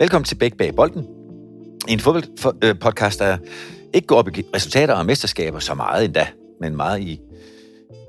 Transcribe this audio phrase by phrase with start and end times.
[0.00, 1.06] Velkommen til Bæk Bag Bolden.
[1.88, 3.38] En fodboldpodcast, øh, der
[3.94, 7.20] ikke går op i resultater og mesterskaber så meget endda, men meget i,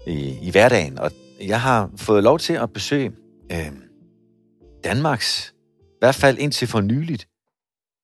[0.08, 1.00] i, i hverdagen.
[1.00, 1.12] Og
[1.42, 3.12] jeg har fået lov til at besøge
[3.52, 3.72] øh,
[4.84, 7.28] Danmarks, i hvert fald indtil for nyligt,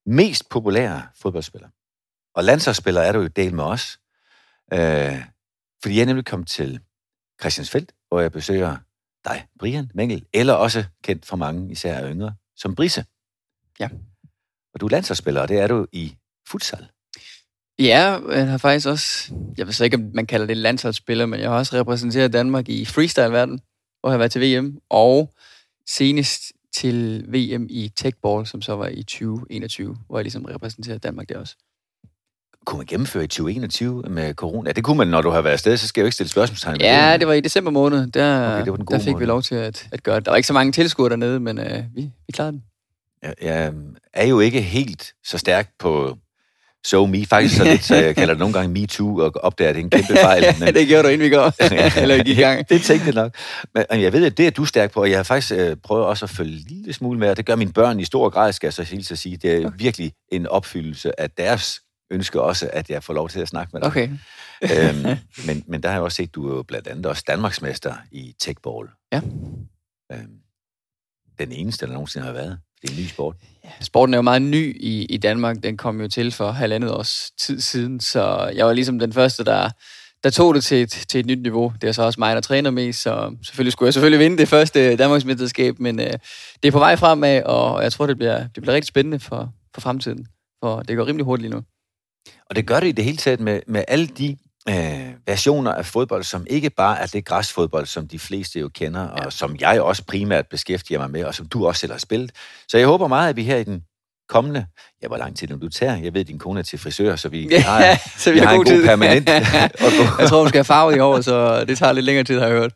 [0.06, 1.68] mest populære fodboldspiller.
[2.36, 4.00] Og landsholdsspiller er du jo del med os.
[4.74, 5.24] Øh,
[5.82, 6.79] fordi jeg er nemlig kommet til
[7.42, 8.78] Christiansfeldt, hvor jeg besøger
[9.25, 13.06] dig, Brian Mengel, eller også kendt for mange, især yngre, som Brise.
[13.79, 13.89] Ja.
[14.73, 16.15] Og du er landsholdsspiller, og det er du i
[16.49, 16.87] futsal.
[17.79, 21.39] Ja, jeg har faktisk også, jeg ved så ikke, om man kalder det landsholdsspiller, men
[21.39, 23.59] jeg har også repræsenteret Danmark i freestyle-verden,
[24.01, 25.33] hvor jeg har været til VM, og
[25.89, 26.41] senest
[26.75, 31.39] til VM i techball, som så var i 2021, hvor jeg ligesom repræsenterede Danmark der
[31.39, 31.55] også.
[32.66, 34.72] Kunne man gennemføre i 2021 med corona?
[34.72, 36.81] Det kunne man, når du har været afsted, så skal jeg jo ikke stille spørgsmålstegn.
[36.81, 38.08] Ja, det var i december måned.
[38.08, 39.25] Der, Okay, det var den gode der fik måned.
[39.25, 40.25] vi lov til at, at gøre det.
[40.25, 42.64] Der var ikke så mange tilskuere dernede, men øh, vi, vi klarede den.
[43.23, 43.73] Jeg, jeg
[44.14, 46.18] er jo ikke helt så stærk på
[46.86, 47.26] So Me.
[47.26, 49.82] Faktisk så lidt, så jeg kalder det nogle gange Me Too, og opdager, at det
[49.82, 50.44] er en kæmpe fejl.
[50.59, 50.74] Men...
[50.74, 51.54] det gjorde du, inden vi går.
[52.02, 52.70] Eller i gang.
[52.70, 53.36] det tænkte jeg nok.
[53.74, 56.06] Men jeg ved, at det er du stærk på, og jeg har faktisk øh, prøvet
[56.06, 58.54] også at følge en lille smule med, og det gør mine børn i stor grad,
[58.54, 59.38] skal jeg så hilse at sige.
[59.38, 61.81] Det er virkelig en opfyldelse af deres
[62.12, 63.88] ønske også, at jeg får lov til at snakke med dig.
[63.88, 64.09] Okay.
[64.64, 67.96] øhm, men, men der har jeg også set, du er jo blandt andet også Danmarksmester
[68.12, 68.88] i techball.
[69.12, 69.22] Ja.
[70.12, 70.40] Øhm,
[71.40, 72.59] den eneste, der nogensinde har været.
[72.81, 73.36] Det er en ny sport.
[73.81, 75.64] Sporten er jo meget ny i, i Danmark.
[75.64, 79.44] Den kom jo til for halvandet års tid siden, så jeg var ligesom den første,
[79.44, 79.69] der,
[80.23, 81.73] der tog det til et, til et nyt niveau.
[81.81, 84.47] Det er så også mig, der træner mest, så selvfølgelig skulle jeg selvfølgelig vinde det
[84.47, 86.14] første Danmarksmesterskab, men øh,
[86.64, 89.53] det er på vej fremad, og jeg tror, det bliver, det bliver rigtig spændende for,
[89.73, 90.28] for fremtiden,
[90.64, 91.64] for det går rimelig hurtigt lige nu.
[92.50, 94.38] Og det gør det i det hele taget med, med alle de
[94.70, 99.02] øh, versioner af fodbold, som ikke bare er det græsfodbold, som de fleste jo kender,
[99.02, 99.26] ja.
[99.26, 102.32] og som jeg også primært beskæftiger mig med, og som du også selv har spillet.
[102.68, 103.84] Så jeg håber meget, at vi her i den
[104.30, 104.66] kommende,
[105.03, 107.30] ja, hvor lang tid nu du tager, jeg ved, din kone er til frisør, så
[107.30, 108.86] vi Ja, har, så vi vi har har en god god tid.
[108.86, 109.30] permanent.
[110.19, 112.47] Jeg tror, hun skal have farve i år, så det tager lidt længere tid, har
[112.47, 112.74] jeg hørt.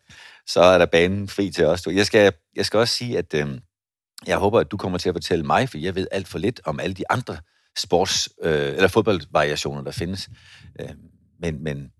[0.47, 1.87] så er der banen fri til os.
[1.87, 3.47] Jeg skal, jeg skal også sige, at øh,
[4.27, 6.61] jeg håber, at du kommer til at fortælle mig, for jeg ved alt for lidt
[6.65, 7.37] om alle de andre
[7.79, 10.29] sports- øh, eller fodboldvariationer, der findes.
[10.79, 10.89] Øh,
[11.41, 11.91] men, men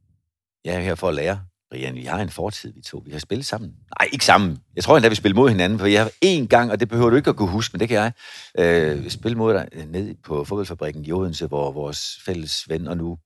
[0.66, 1.42] jeg er her for at lære.
[1.72, 3.02] Brian, vi har en fortid, vi to.
[3.06, 3.70] Vi har spillet sammen.
[3.70, 4.58] Nej, ikke sammen.
[4.76, 7.10] Jeg tror endda, vi spillede mod hinanden, for jeg har én gang, og det behøver
[7.10, 8.14] du ikke at kunne huske, men det kan jeg.
[8.60, 12.98] Øh, spille mod dig øh, ned på fodboldfabrikken i Odense, hvor vores fælles ven og
[12.98, 13.18] nu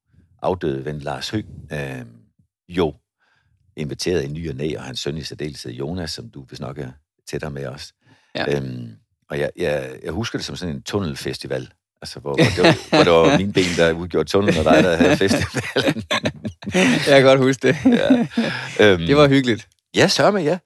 [0.42, 2.06] afdøde ven Lars Høgh øh,
[2.70, 2.94] jo
[3.78, 6.78] inviteret en ny og næ, og hans søn i særdeleshed Jonas, som du vist nok
[6.78, 6.92] er
[7.30, 7.94] tættere med os.
[8.36, 8.58] Ja.
[8.58, 8.92] Øhm,
[9.30, 11.72] og jeg, jeg, jeg husker det som sådan en tunnelfestival,
[12.06, 14.84] altså hvor, hvor, det, var, hvor det var min ben, der udgjorde tunnelen, og dig,
[14.84, 16.04] der havde festivalen.
[17.12, 17.76] Jeg kan godt huske det.
[17.86, 18.28] ja.
[18.92, 19.68] øhm, Det var hyggeligt.
[19.96, 20.58] Ja, sørme, ja.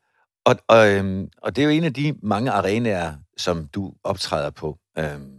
[0.45, 4.49] Og, og, øhm, og det er jo en af de mange arenaer, som du optræder
[4.49, 4.78] på.
[4.97, 5.31] Øhm,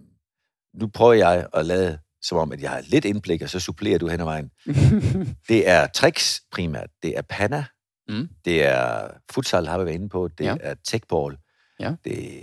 [0.74, 3.98] nu prøver jeg at lade som om, at jeg har lidt indblik, og så supplerer
[3.98, 4.50] du hen ad vejen.
[5.48, 6.90] Det er tricks primært.
[7.02, 7.64] Det er panna.
[8.08, 8.28] Mm.
[8.44, 10.28] Det er futsal, har vi været inde på.
[10.38, 10.54] Det Ja.
[10.60, 11.36] er techball.
[11.80, 11.92] Ja.
[12.04, 12.40] Det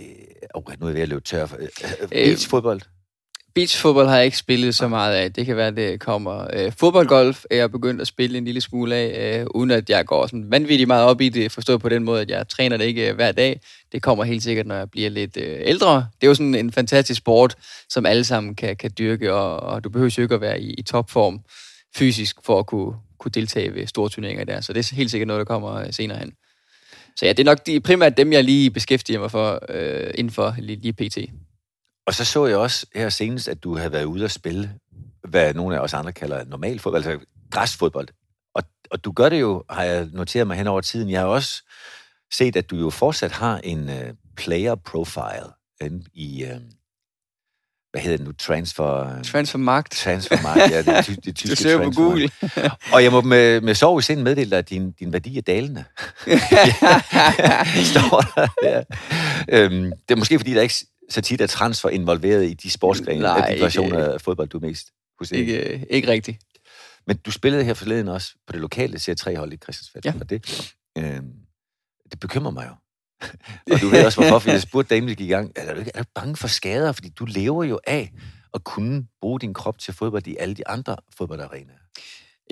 [0.54, 1.46] oh, nu er jeg ved at løbe tør.
[1.46, 1.56] for-
[2.02, 2.80] øh, Beachfodbold.
[3.54, 5.32] Beachfodbold har jeg ikke spillet så meget af.
[5.32, 6.46] Det kan være, det kommer.
[6.52, 10.06] Øh, fodboldgolf er jeg begyndt at spille en lille smule af, øh, uden at jeg
[10.06, 11.52] går sådan vanvittigt meget op i det.
[11.52, 13.60] Forstået på den måde, at jeg træner det ikke øh, hver dag.
[13.92, 15.94] Det kommer helt sikkert, når jeg bliver lidt øh, ældre.
[15.94, 17.54] Det er jo sådan en fantastisk sport,
[17.88, 20.74] som alle sammen kan, kan dyrke, og, og du behøver jo ikke at være i,
[20.74, 21.40] i topform
[21.96, 24.60] fysisk for at kunne, kunne deltage ved store turneringer der.
[24.60, 26.32] Så det er helt sikkert noget, der kommer øh, senere hen.
[27.16, 30.32] Så ja, det er nok de, primært dem, jeg lige beskæftiger mig for øh, inden
[30.32, 31.18] for lige, lige pt.
[32.08, 34.74] Og så så jeg også her senest, at du havde været ude at spille,
[35.28, 38.08] hvad nogle af os andre kalder normal fodbold, altså græsfodbold.
[38.54, 41.10] Og, og du gør det jo, har jeg noteret mig hen over tiden.
[41.10, 41.62] Jeg har også
[42.32, 46.60] set, at du jo fortsat har en uh, player profile inde i, uh,
[47.90, 49.22] hvad hedder det nu, transfer...
[49.22, 49.92] Transfermarkt.
[49.92, 51.90] Transfermarkt, ja, det, ty, det tyske Du ser på.
[51.90, 52.30] Google.
[52.94, 55.42] Og jeg må med, med sorg i sind meddele dig, at din, din værdi er
[55.42, 55.84] dalende.
[57.92, 58.48] Står der.
[58.62, 58.82] Ja.
[59.48, 60.74] Øhm, det er måske, fordi der ikke
[61.08, 64.58] så tit er transfer involveret i de sportsgrene, Nej, af de versioner af fodbold, du
[64.58, 65.36] mest kunne se.
[65.36, 66.38] ikke, ikke rigtigt.
[67.06, 70.04] Men du spillede her forleden også på det lokale Serie 3-hold i Christiansfeld.
[70.04, 70.12] Ja.
[70.20, 71.32] Og det, øhm,
[72.10, 72.74] det bekymrer mig jo.
[73.74, 75.90] og du ved også, hvorfor, fordi jeg spurgte vi gik i gang, er du, ikke,
[75.94, 76.92] er du bange for skader?
[76.92, 78.12] Fordi du lever jo af
[78.54, 81.78] at kunne bruge din krop til fodbold i alle de andre fodboldarenaer.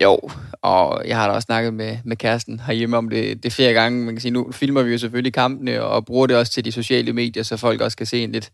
[0.02, 0.18] Jo,
[0.62, 4.04] og jeg har da også snakket med, med kæresten herhjemme om det, det flere gange.
[4.04, 6.72] Man kan sige, nu filmer vi jo selvfølgelig kampene og bruger det også til de
[6.72, 8.50] sociale medier, så folk også kan se en lidt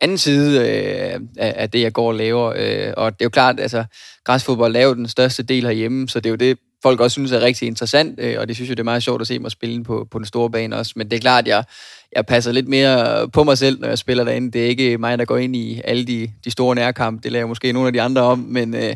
[0.00, 2.52] anden side øh, af, af det, jeg går og laver.
[2.56, 3.84] Øh, og det er jo klart, altså
[4.24, 7.40] græsfodbold er den største del herhjemme, så det er jo det, folk også synes er
[7.40, 9.84] rigtig interessant, øh, og det synes jo, det er meget sjovt at se mig spille
[9.84, 10.92] på, på den store bane også.
[10.96, 11.64] Men det er klart, at jeg,
[12.16, 14.52] jeg passer lidt mere på mig selv, når jeg spiller derinde.
[14.52, 17.22] Det er ikke mig, der går ind i alle de, de store nærkampe.
[17.22, 18.94] Det laver måske nogle af de andre om, men øh,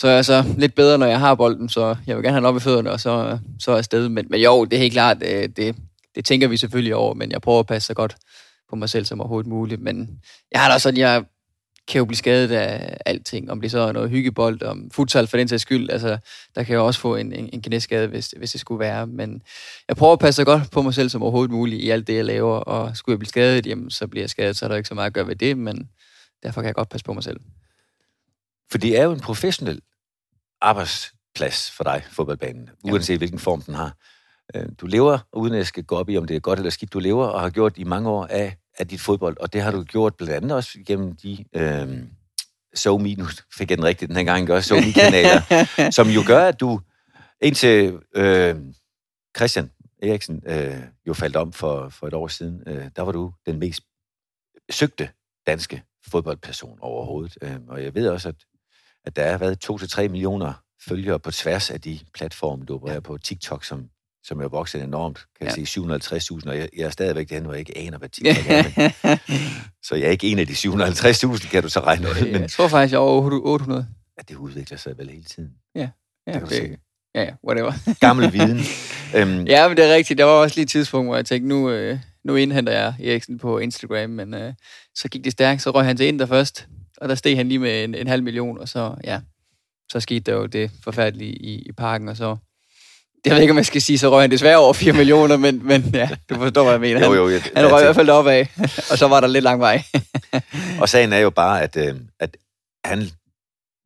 [0.00, 2.40] så er jeg så lidt bedre, når jeg har bolden, så jeg vil gerne have
[2.40, 4.08] den op i fødderne, og så, så er jeg sted.
[4.08, 5.76] Men, men jo, det er helt klart, øh, det,
[6.14, 8.16] det tænker vi selvfølgelig over, men jeg prøver at passe så godt
[8.70, 9.80] på mig selv som overhovedet muligt.
[9.80, 10.20] Men
[10.52, 11.24] jeg har da sådan, jeg
[11.88, 15.36] kan jo blive skadet af alting, om det så er noget hyggebold, om futsal for
[15.36, 15.90] den sags skyld.
[15.90, 16.18] Altså,
[16.54, 19.06] der kan jeg også få en, en, en knæskade, hvis, hvis det skulle være.
[19.06, 19.42] Men
[19.88, 22.14] jeg prøver at passe så godt på mig selv som overhovedet muligt i alt det,
[22.14, 22.56] jeg laver.
[22.56, 24.94] Og skulle jeg blive skadet, jamen, så bliver jeg skadet, så er der ikke så
[24.94, 25.88] meget at gøre ved det, men
[26.42, 27.40] derfor kan jeg godt passe på mig selv.
[28.70, 29.80] For det er jo en professionel
[30.60, 33.18] arbejdsplads for dig, fodboldbanen, uanset ja.
[33.18, 33.96] hvilken form den har.
[34.54, 36.70] Øh, du lever, uden at jeg skal gå op i, om det er godt eller
[36.70, 39.62] skidt, du lever og har gjort i mange år af, af dit fodbold, og det
[39.62, 41.44] har du gjort blandt andet også gennem de...
[41.56, 42.02] Øh,
[42.74, 43.24] SoMe, nu
[43.56, 45.66] fik jeg den rigtigt den her gang, også SoMe-kanaler,
[45.98, 46.80] som jo gør, at du
[47.40, 48.56] indtil øh,
[49.36, 49.70] Christian
[50.02, 53.58] Eriksen øh, jo faldt om for, for et år siden, øh, der var du den
[53.58, 53.80] mest
[54.70, 55.10] søgte
[55.46, 57.38] danske fodboldperson overhovedet.
[57.42, 58.34] Øh, og jeg ved også, at,
[59.04, 60.52] at der er været 2-3 millioner
[60.88, 63.18] følgere på tværs af de platforme, du opererer på.
[63.18, 63.88] TikTok, som
[64.24, 65.64] som er vokset enormt, kan jeg ja.
[65.64, 68.88] sige 750.000, og jeg, jeg er stadigvæk derhen, hvor jeg ikke aner, hvad TikTok er.
[69.86, 72.32] så jeg er ikke en af de 750.000, kan du så regne ud.
[72.32, 73.86] Men, jeg tror faktisk, jeg er over 800.
[74.18, 75.50] Ja, det udvikler sig vel hele tiden.
[75.74, 75.88] Ja,
[76.26, 76.76] ja, det, det
[77.14, 77.72] ja, ja, whatever.
[78.06, 78.60] Gammel viden.
[79.16, 80.18] øhm, ja, men det er rigtigt.
[80.18, 83.38] Der var også lige et tidspunkt, hvor jeg tænkte, nu, øh, nu indhenter jeg Eriksen
[83.38, 84.54] på Instagram, men øh,
[84.94, 86.66] så gik det stærkt, så røg han til ind der først,
[87.00, 89.20] og der steg han lige med en, en halv million, og så, ja,
[89.92, 92.36] så skete der jo det forfærdelige i, i parken, og så
[93.24, 95.36] det ved jeg ikke, om jeg skal sige, så røg han desværre over 4 millioner,
[95.36, 96.98] men, men ja, du forstår, hvad jeg mener.
[96.98, 98.48] Han, jo, jo, jeg, han røg i hvert fald op af,
[98.90, 99.82] og så var der lidt lang vej.
[100.80, 102.36] og sagen er jo bare, at, øh, at
[102.84, 103.10] han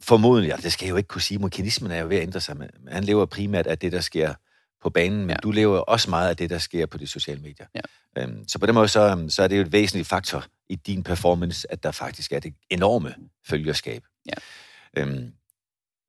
[0.02, 2.40] formodentlig, ja, det skal jeg jo ikke kunne sige, mekanismen er jo ved at ændre
[2.40, 4.34] sig, men han lever primært af det, der sker
[4.82, 5.36] på banen, men ja.
[5.42, 7.66] du lever også meget af det, der sker på de sociale medier.
[7.74, 8.22] Ja.
[8.22, 11.02] Øhm, så på den måde, så, så er det jo et væsentligt faktor i din
[11.02, 13.14] performance, at der faktisk er det enorme
[13.48, 14.02] følgerskab.
[14.26, 14.34] Ja.
[15.02, 15.32] Øhm,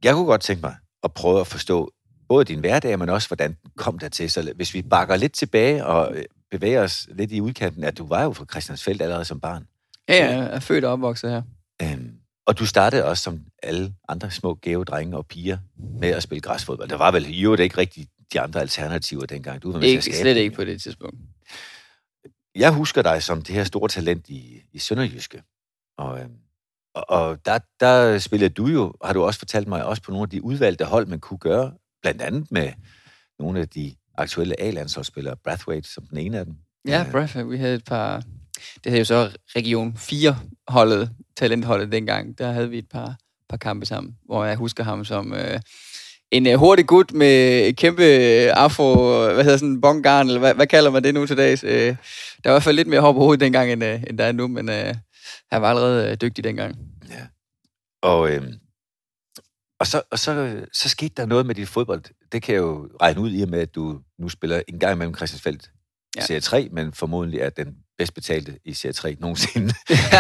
[0.04, 1.92] jeg kunne godt tænke mig at prøve at forstå
[2.28, 4.32] både din hverdag, men også hvordan kom der til.
[4.32, 8.08] Så hvis vi bakker lidt tilbage og øh, bevæger os lidt i udkanten, at du
[8.08, 9.68] var jo fra Christiansfeldt allerede som barn.
[10.10, 11.42] Ja, jeg er født og opvokset her.
[11.82, 12.12] Øhm,
[12.46, 15.58] og du startede også som alle andre små gave drenge og piger
[16.00, 16.90] med at spille græsfodbold.
[16.90, 19.64] Der var vel jo det ikke rigtig de andre alternativer dengang.
[19.64, 21.18] Du var med ikke, til at skabe slet ikke på det tidspunkt.
[22.56, 25.44] Jeg husker dig som det her store talent i, i Sønderjyske.
[25.98, 26.38] Og, øhm,
[26.96, 30.24] og, og der, der spillede du jo, har du også fortalt mig, også på nogle
[30.24, 32.72] af de udvalgte hold, man kunne gøre blandt andet med
[33.40, 36.56] nogle af de aktuelle A-landsholdsspillere, Brathwaite som den ene af dem.
[36.88, 37.12] Ja, øh.
[37.12, 38.24] Brathwaite, vi havde et par,
[38.84, 43.16] det havde jo så Region 4-holdet, talentholdet dengang, der havde vi et par,
[43.50, 45.60] par kampe sammen, hvor jeg husker ham som øh,
[46.32, 48.96] en øh, hurtig gut med kæmpe øh, afro,
[49.34, 51.64] hvad hedder sådan, bongarn, eller hvad, hvad kalder man det nu til dags?
[51.64, 51.96] Øh, der
[52.44, 54.32] var i hvert fald lidt mere hår på hovedet dengang, end, øh, end der er
[54.32, 54.96] nu, men øh,
[55.52, 56.76] han var allerede øh, dygtig dengang.
[57.10, 57.28] Ja.
[58.02, 58.44] Og øh,
[59.80, 62.04] og så, og så, så skete der noget med dit fodbold.
[62.32, 64.94] Det kan jeg jo regne ud i og med, at du nu spiller en gang
[64.94, 65.72] imellem Christiansfeldt
[66.16, 66.22] ja.
[66.22, 69.74] Serie 3, men formodentlig er den bedst betalte i Serie 3 nogensinde.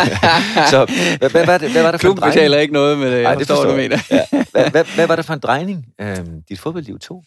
[0.71, 0.85] så
[1.19, 2.35] hvad, hvad, hvad, hvad var der for Klub en drejning?
[2.35, 3.97] betaler ikke noget med det, Ej, det forstår, du mener.
[4.11, 4.25] ja.
[4.51, 7.23] hvad, hvad, hvad var der for en drejning, øhm, dit fodboldliv tog?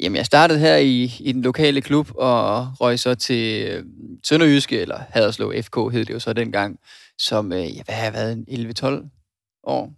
[0.00, 3.84] Jamen, jeg startede her i, i den lokale klub, og røg så til øh,
[4.24, 6.78] Sønderjyske, eller Haderslev FK hed det jo så dengang,
[7.18, 8.44] som, øh, hvad har jeg været,
[8.82, 9.08] 11-12
[9.64, 9.92] år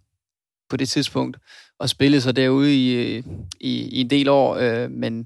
[0.69, 1.37] på det tidspunkt
[1.81, 3.23] og spillede så derude i, øh,
[3.59, 5.25] i, i en del år, øh, men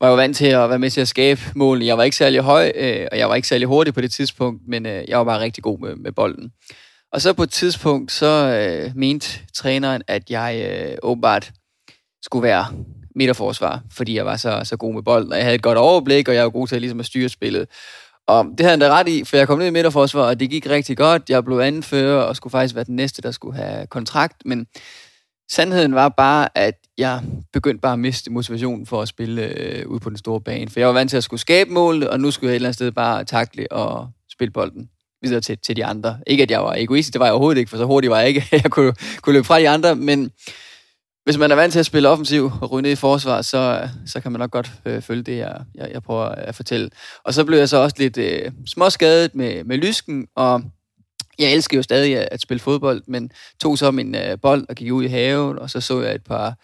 [0.00, 1.82] var jo vant til at være med til at skabe mål.
[1.82, 4.62] Jeg var ikke særlig høj, øh, og jeg var ikke særlig hurtig på det tidspunkt,
[4.68, 6.50] men øh, jeg var bare rigtig god med, med bolden.
[7.12, 11.50] Og så på et tidspunkt, så øh, mente træneren, at jeg øh, åbenbart
[12.22, 12.66] skulle være
[13.16, 16.28] midterforsvar, fordi jeg var så, så god med bolden, og jeg havde et godt overblik,
[16.28, 17.68] og jeg var god til at, ligesom at styre spillet.
[18.26, 20.50] Og det havde han da ret i, for jeg kom ned i midterforsvar, og det
[20.50, 21.22] gik rigtig godt.
[21.28, 24.66] Jeg blev anfører, og skulle faktisk være den næste, der skulle have kontrakt, men
[25.50, 30.00] Sandheden var bare, at jeg begyndte bare at miste motivationen for at spille øh, ud
[30.00, 30.70] på den store bane.
[30.70, 32.68] For jeg var vant til at skulle skabe mål, og nu skulle jeg et eller
[32.68, 34.88] andet sted bare takle og spille bolden
[35.22, 36.18] videre til, til de andre.
[36.26, 38.28] Ikke at jeg var egoistisk, det var jeg overhovedet ikke, for så hurtigt var jeg
[38.28, 38.44] ikke.
[38.62, 40.30] Jeg kunne, kunne løbe fra de andre, men
[41.24, 44.20] hvis man er vant til at spille offensiv og ryge ned i forsvar, så, så
[44.20, 46.90] kan man nok godt øh, følge det, jeg, jeg, jeg prøver at fortælle.
[47.24, 50.62] Og så blev jeg så også lidt øh, småskadet med, med lysken, og
[51.38, 53.30] jeg elsker jo stadig at spille fodbold, men
[53.62, 56.24] tog så min øh, bold og gik ud i haven, og så så jeg et
[56.24, 56.54] par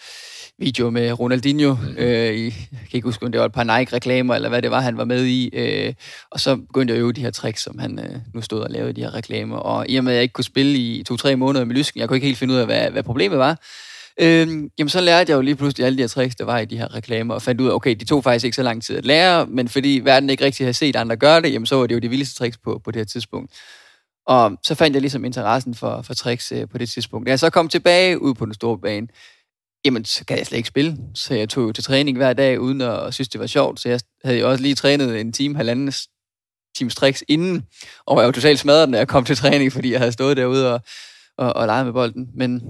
[0.59, 1.75] videoer med Ronaldinho.
[1.75, 1.97] Mm.
[1.97, 4.71] Øh, i, jeg kan ikke huske, om det var et par Nike-reklamer, eller hvad det
[4.71, 5.50] var, han var med i.
[5.52, 5.95] Øh,
[6.31, 8.71] og så begyndte jeg at øve de her tricks, som han øh, nu stod og
[8.71, 9.57] lavede de her reklamer.
[9.57, 12.09] Og i og med, at jeg ikke kunne spille i to-tre måneder med lysken, jeg
[12.09, 13.59] kunne ikke helt finde ud af, hvad, hvad problemet var,
[14.21, 16.64] Øhm, jamen, så lærte jeg jo lige pludselig alle de her tricks, der var i
[16.64, 18.97] de her reklamer, og fandt ud af, okay, de tog faktisk ikke så lang tid
[18.97, 21.87] at lære, men fordi verden ikke rigtig havde set andre gøre det, jamen, så var
[21.87, 23.52] det jo de vildeste tricks på, på det her tidspunkt.
[24.26, 27.26] Og så fandt jeg ligesom interessen for, for tricks øh, på det tidspunkt.
[27.26, 29.09] Da jeg så kom tilbage ud på den store bane,
[29.85, 30.97] jamen, så kan jeg slet ikke spille.
[31.14, 33.81] Så jeg tog til træning hver dag, uden at synes, det var sjovt.
[33.81, 35.93] Så jeg havde jo også lige trænet en time, halvanden
[36.76, 37.62] times tricks inden,
[38.07, 40.75] og jeg var totalt smadret, når jeg kom til træning, fordi jeg havde stået derude
[40.75, 40.81] og,
[41.38, 42.28] og, og leget med bolden.
[42.35, 42.62] Men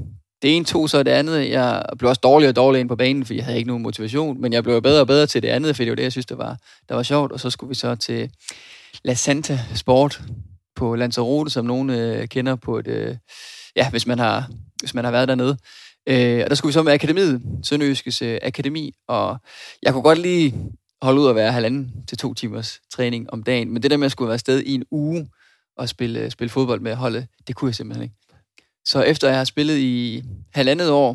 [0.43, 1.51] det ene tog så det andet.
[1.51, 4.41] Jeg blev også dårligere og dårligere ind på banen, fordi jeg havde ikke nogen motivation,
[4.41, 6.27] men jeg blev bedre og bedre til det andet, fordi det var det, jeg synes,
[6.27, 6.57] der var,
[6.89, 7.33] der var sjovt.
[7.33, 8.31] Og så skulle vi så til
[9.05, 10.23] La Santa Sport
[10.77, 12.87] på Lanzarote, som nogen øh, kender på et...
[12.87, 13.17] Øh,
[13.77, 14.51] ja, hvis man har,
[14.81, 15.59] hvis man har været dernede.
[16.07, 19.39] Øh, og der skulle vi så med akademiet, Sønderjyskes øh, akademi, og
[19.83, 20.55] jeg kunne godt lige
[21.03, 24.07] holde ud at være halvanden til to timers træning om dagen, men det der med
[24.07, 25.29] at skulle være afsted i en uge
[25.77, 28.15] og spille, øh, spille fodbold med holdet, det kunne jeg simpelthen ikke.
[28.85, 30.23] Så efter jeg har spillet i
[30.55, 31.13] halvandet år,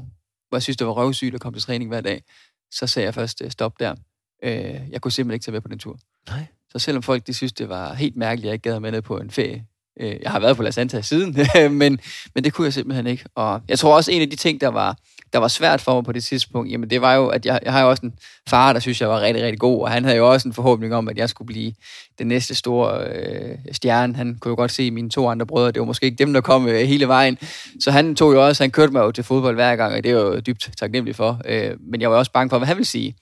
[0.49, 2.23] hvor jeg synes, det var røvsygt at komme til træning hver dag,
[2.71, 3.95] så sagde jeg først øh, stop der.
[4.43, 4.51] Øh,
[4.91, 6.00] jeg kunne simpelthen ikke tage med på den tur.
[6.29, 6.46] Nej.
[6.72, 9.01] Så selvom folk de synes, det var helt mærkeligt, at jeg ikke gad med ned
[9.01, 9.65] på en ferie,
[10.00, 11.38] Øh, jeg har været på La Santa siden,
[11.81, 12.00] men,
[12.36, 13.24] men det kunne jeg simpelthen ikke.
[13.36, 14.98] Og jeg tror også, en af de ting, der var,
[15.34, 17.74] der var svært for mig på det tidspunkt, jamen det var jo, at jeg, jeg
[17.74, 18.13] har jo også en
[18.50, 20.96] far, der synes, jeg var rigtig, rigtig god, og han havde jo også en forhåbning
[20.96, 21.74] om, at jeg skulle blive
[22.19, 24.15] den næste store øh, stjerne.
[24.15, 26.41] Han kunne jo godt se mine to andre brødre, det var måske ikke dem, der
[26.41, 27.38] kom øh, hele vejen.
[27.79, 30.12] Så han tog jo også, han kørte mig jo til fodbold hver gang, og det
[30.12, 31.41] er jo dybt taknemmelig for.
[31.46, 33.15] Øh, men jeg var også bange for, hvad han ville sige.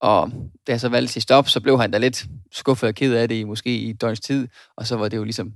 [0.00, 0.30] Og
[0.66, 3.28] da jeg så valgte at stop, så blev han da lidt skuffet og ked af
[3.28, 5.52] det i måske i et døgns tid, og så var det jo ligesom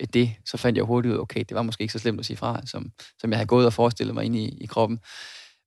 [0.00, 2.26] øh, det, så fandt jeg hurtigt ud, okay, det var måske ikke så slemt at
[2.26, 4.98] sige fra, som, som jeg havde gået og forestillet mig ind i, i kroppen.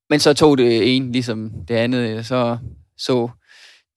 [0.09, 2.57] Men så tog det en ligesom det andet, øh, så
[2.97, 3.29] så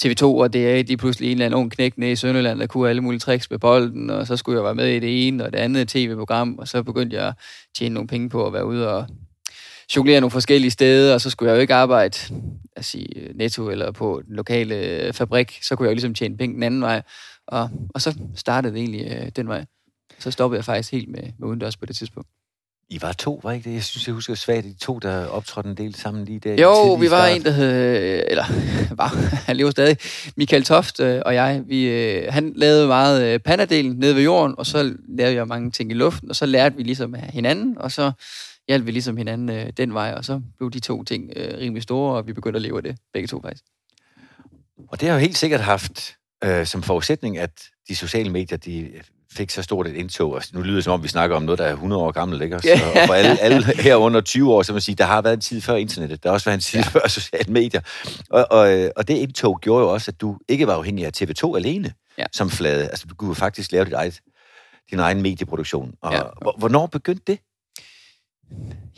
[0.03, 2.89] TV2 og det de pludselig en eller anden ung knæk nede i Sønderland, der kunne
[2.89, 5.53] alle mulige tricks med bolden, og så skulle jeg være med i det ene og
[5.53, 7.35] det andet tv-program, og så begyndte jeg at
[7.79, 9.07] tjene nogle penge på at være ude og
[9.97, 12.17] jonglere nogle forskellige steder, og så skulle jeg jo ikke arbejde
[12.77, 16.55] at sige, netto eller på den lokale fabrik, så kunne jeg jo ligesom tjene penge
[16.55, 17.03] den anden vej,
[17.47, 19.65] og, og så startede det egentlig øh, den vej
[20.21, 22.29] så stoppede jeg faktisk helt med, med udendørs på det tidspunkt.
[22.89, 23.75] I var to, var ikke det?
[23.75, 26.55] Jeg synes, jeg husker svagt, de to, der optrådte en del sammen lige der.
[26.55, 27.37] Jo, vi var start.
[27.37, 28.45] en, der hed, eller
[29.01, 29.09] var,
[29.47, 29.97] han lever stadig,
[30.37, 31.63] Michael Toft øh, og jeg.
[31.67, 35.71] Vi, øh, han lavede meget øh, panadelen nede ved jorden, og så lavede jeg mange
[35.71, 38.13] ting i luften, og så lærte vi ligesom af hinanden, og så
[38.71, 42.27] hjalp vi ligesom hinanden den vej, og så blev de to ting rimelig store, og
[42.27, 43.65] vi begyndte at leve af det, begge to faktisk.
[44.89, 47.50] Og det har jo helt sikkert haft øh, som forudsætning, at
[47.89, 48.91] de sociale medier, de
[49.33, 50.35] fik så stort et indtog.
[50.35, 52.43] Altså, nu lyder det som om, vi snakker om noget, der er 100 år gammelt,
[52.43, 52.61] ikke?
[52.61, 55.35] Så, og for alle, alle her under 20 år, så man sige, der har været
[55.35, 56.23] en tid før internettet.
[56.23, 56.87] Der har også været en tid ja.
[56.87, 57.81] før sociale medier.
[58.31, 61.57] Og, og, og det indtog gjorde jo også, at du ikke var afhængig af TV2
[61.57, 62.25] alene ja.
[62.33, 62.89] som flade.
[62.89, 64.21] Altså, du kunne faktisk lave dit eget,
[64.91, 65.95] din egen medieproduktion.
[66.03, 66.23] Og, ja.
[66.59, 67.39] Hvornår begyndte det?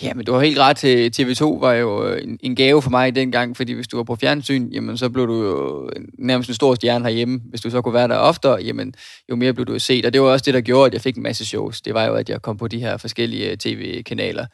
[0.02, 2.90] Ja, men du har helt ret til TV2 var jo øh, en, en gave for
[2.90, 6.50] mig dengang, fordi hvis du var på fjernsyn, jamen så blev du jo øh, nærmest
[6.50, 7.40] en stor stjerne herhjemme.
[7.44, 8.94] Hvis du så kunne være der oftere, jamen
[9.30, 10.06] jo mere blev du set.
[10.06, 11.80] Og det var også det, der gjorde, at jeg fik en masse shows.
[11.80, 14.46] Det var jo, at jeg kom på de her forskellige øh, tv-kanaler.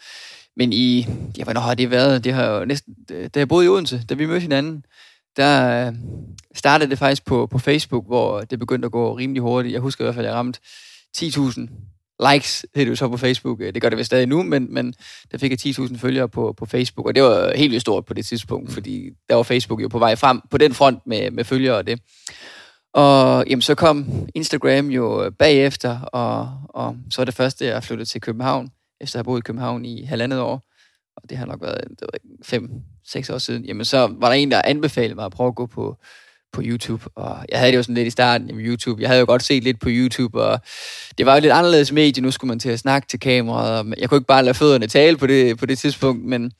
[0.56, 1.06] Men i,
[1.38, 2.24] ja, hvornår har det været?
[2.24, 4.82] Det har jo næsten, da jeg boede i Odense, da vi mødte hinanden,
[5.36, 5.92] der
[6.54, 9.72] startede det faktisk på, på Facebook, hvor det begyndte at gå rimelig hurtigt.
[9.72, 10.60] Jeg husker i hvert fald, at jeg ramte
[11.16, 11.68] 10.000
[12.32, 13.60] likes, hed det jo så på Facebook.
[13.60, 14.94] Det gør det vel stadig nu, men, men
[15.32, 18.14] der fik jeg 10.000 følgere på, på Facebook, og det var helt vildt stort på
[18.14, 21.44] det tidspunkt, fordi der var Facebook jo på vej frem på den front med, med
[21.44, 22.00] følgere og det.
[22.94, 28.08] Og jamen, så kom Instagram jo bagefter, og, og så var det første, jeg flyttede
[28.08, 28.70] til København,
[29.00, 30.62] efter at have boet i København i halvandet år,
[31.16, 31.84] og det har nok været
[32.44, 32.70] fem,
[33.06, 35.66] seks år siden, jamen så var der en, der anbefalede mig at prøve at gå
[35.66, 35.96] på,
[36.52, 39.00] på YouTube, og jeg havde det jo sådan lidt i starten med YouTube.
[39.02, 40.60] Jeg havde jo godt set lidt på YouTube, og
[41.18, 42.22] det var jo lidt anderledes medie.
[42.22, 44.86] Nu skulle man til at snakke til kameraet, og jeg kunne ikke bare lade fødderne
[44.86, 46.52] tale på det, på det tidspunkt, men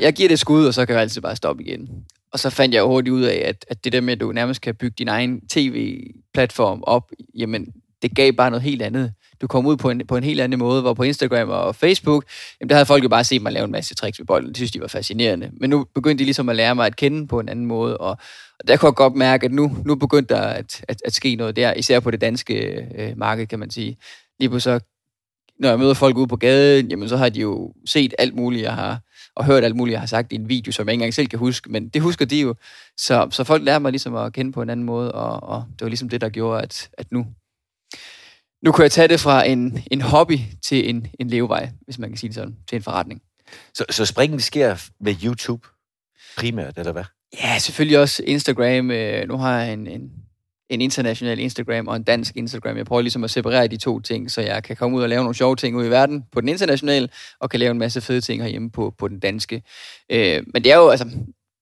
[0.00, 1.88] jeg giver det skud, og så kan jeg altid bare stoppe igen.
[2.32, 4.32] Og så fandt jeg jo hurtigt ud af, at, at det der med, at du
[4.32, 7.66] nærmest kan bygge din egen tv-platform op, jamen,
[8.02, 9.12] det gav bare noget helt andet.
[9.40, 12.24] Du kom ud på en, på en helt anden måde, hvor på Instagram og Facebook,
[12.60, 14.48] jamen der havde folk jo bare set mig lave en masse tricks med bolden.
[14.48, 15.50] Det synes de var fascinerende.
[15.60, 18.16] Men nu begyndte de ligesom at lære mig at kende på en anden måde, og,
[18.60, 21.36] og der kunne jeg godt mærke, at nu, nu begyndte der at, at, at ske
[21.36, 23.96] noget der, især på det danske øh, marked, kan man sige.
[24.40, 24.80] Lige på så,
[25.58, 28.62] når jeg møder folk ude på gaden, jamen så har de jo set alt muligt,
[28.62, 29.00] jeg har,
[29.36, 31.26] og hørt alt muligt, jeg har sagt i en video, som jeg ikke engang selv
[31.26, 32.54] kan huske, men det husker de jo.
[32.96, 35.80] Så, så folk lærer mig ligesom at kende på en anden måde, og, og det
[35.80, 37.26] var ligesom det, der gjorde, at, at nu,
[38.62, 42.10] nu kunne jeg tage det fra en, en hobby til en, en levevej, hvis man
[42.10, 43.22] kan sige det sådan, til en forretning.
[43.74, 45.68] Så, så springen sker ved YouTube
[46.36, 47.04] primært, eller hvad?
[47.42, 48.90] Ja, selvfølgelig også Instagram.
[48.90, 50.10] Øh, nu har jeg en, en,
[50.68, 52.76] en international Instagram og en dansk Instagram.
[52.76, 55.22] Jeg prøver ligesom at separere de to ting, så jeg kan komme ud og lave
[55.22, 57.08] nogle sjove ting ud i verden på den internationale,
[57.40, 59.62] og kan lave en masse fede ting herhjemme på, på den danske.
[60.10, 61.10] Øh, men det er jo, altså,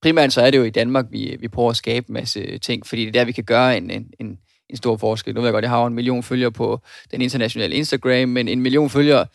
[0.02, 2.86] primært så er det jo i Danmark, vi, vi prøver at skabe en masse ting,
[2.86, 4.38] fordi det er der, vi kan gøre en, en, en,
[4.70, 5.34] en stor forskel.
[5.34, 8.60] Nu ved jeg godt, jeg har en million følgere på den internationale Instagram, men en
[8.60, 9.26] million følgere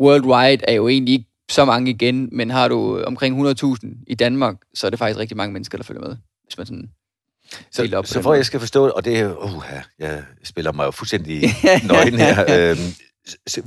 [0.00, 4.56] worldwide er jo egentlig ikke så mange igen, men har du omkring 100.000 i Danmark,
[4.74, 6.90] så er det faktisk rigtig mange mennesker, der følger med, hvis man sådan
[7.70, 9.64] så, op så for jeg skal forstå, og det er uh,
[9.98, 11.42] jeg spiller mig jo fuldstændig
[11.88, 12.70] nøgen her.
[12.70, 12.78] øhm,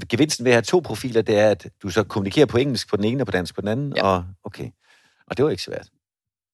[0.09, 2.97] gevinsten ved at have to profiler, det er, at du så kommunikerer på engelsk på
[2.97, 4.03] den ene og på dansk på den anden, ja.
[4.03, 4.69] og okay.
[5.27, 5.87] Og det var ikke svært.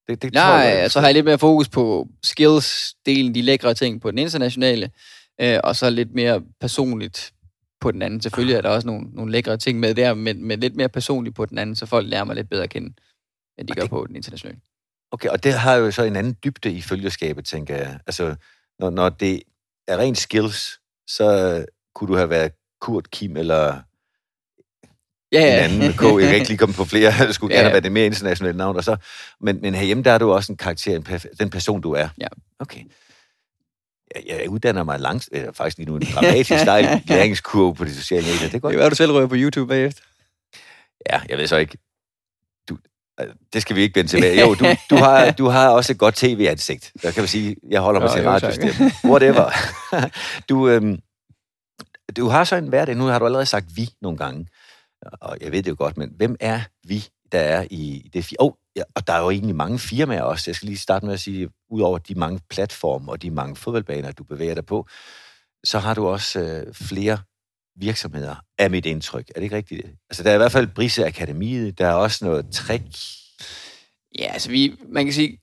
[0.08, 4.00] Det, det Nej, jeg, så har jeg lidt mere fokus på skills-delen, de lækre ting
[4.00, 4.90] på den internationale,
[5.40, 7.32] øh, og så lidt mere personligt
[7.80, 8.20] på den anden.
[8.20, 11.36] Selvfølgelig er der også nogle, nogle lækre ting med der, men, men lidt mere personligt
[11.36, 12.94] på den anden, så folk lærer mig lidt bedre at kende,
[13.58, 14.60] end de og gør det, på den internationale.
[15.10, 18.00] Okay, og det har jo så en anden dybde i følgeskabet, tænker jeg.
[18.06, 18.34] Altså,
[18.78, 19.42] når, når det
[19.88, 23.80] er rent skills, så kunne du have været Kurt, Kim eller
[25.32, 25.64] ja, ja.
[25.64, 26.02] en anden K.
[26.02, 27.12] Jeg kan ikke lige komme på flere.
[27.26, 27.72] Det skulle gerne ja, ja.
[27.72, 28.76] været det mere internationale navn.
[28.76, 28.96] Og så,
[29.40, 32.08] men, men herhjemme, der er du også en karakter, den person, du er.
[32.20, 32.26] Ja.
[32.58, 32.80] Okay.
[34.14, 37.94] Jeg, jeg uddanner mig langt, eller faktisk lige nu en dramatisk stejl læringskurve på de
[37.94, 38.48] sociale medier.
[38.48, 38.74] Det er godt.
[38.74, 40.02] Det er du selv rører på YouTube bagefter.
[41.10, 41.78] Ja, jeg ved så ikke.
[42.68, 42.78] Du,
[43.20, 44.40] øh, det skal vi ikke vende tilbage.
[44.40, 46.92] Jo, du, du, har, du har også et godt tv-ansigt.
[47.02, 48.92] Der kan vi sige, jeg holder mig Nå, til radiostemme.
[49.04, 49.50] Whatever.
[50.48, 50.98] du, øhm,
[52.16, 52.94] du har så en hverdag.
[52.94, 54.46] Nu har du allerede sagt vi nogle gange
[55.02, 58.36] og jeg ved det jo godt, men hvem er vi, der er i det firma?
[58.44, 60.50] Oh, ja, og der er jo egentlig mange firmaer også.
[60.50, 64.12] Jeg skal lige starte med at sige, udover de mange platforme og de mange fodboldbaner,
[64.12, 64.86] du bevæger dig på,
[65.64, 67.18] så har du også øh, flere
[67.76, 69.28] virksomheder, er mit indtryk.
[69.28, 69.86] Er det ikke rigtigt?
[70.10, 72.96] Altså, der er i hvert fald Brise Akademiet, der er også noget trick.
[74.18, 75.38] Ja, altså vi, man kan sige,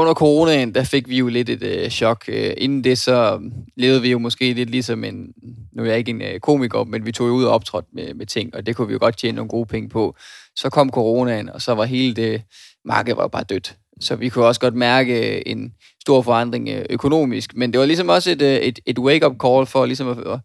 [0.00, 2.24] under coronaen, der fik vi jo lidt et øh, chok.
[2.28, 3.40] Øh, inden det, så
[3.76, 5.26] levede vi jo måske lidt ligesom en...
[5.72, 8.14] Nu er jeg ikke en øh, komiker, men vi tog jo ud og optrådte med,
[8.14, 10.16] med ting, og det kunne vi jo godt tjene nogle gode penge på.
[10.56, 12.42] Så kom coronaen, og så var hele det...
[12.84, 13.76] Markedet var bare dødt.
[14.00, 17.56] Så vi kunne også godt mærke øh, en stor forandring øh, økonomisk.
[17.56, 20.38] Men det var ligesom også et, øh, et, et wake-up call for ligesom at, at,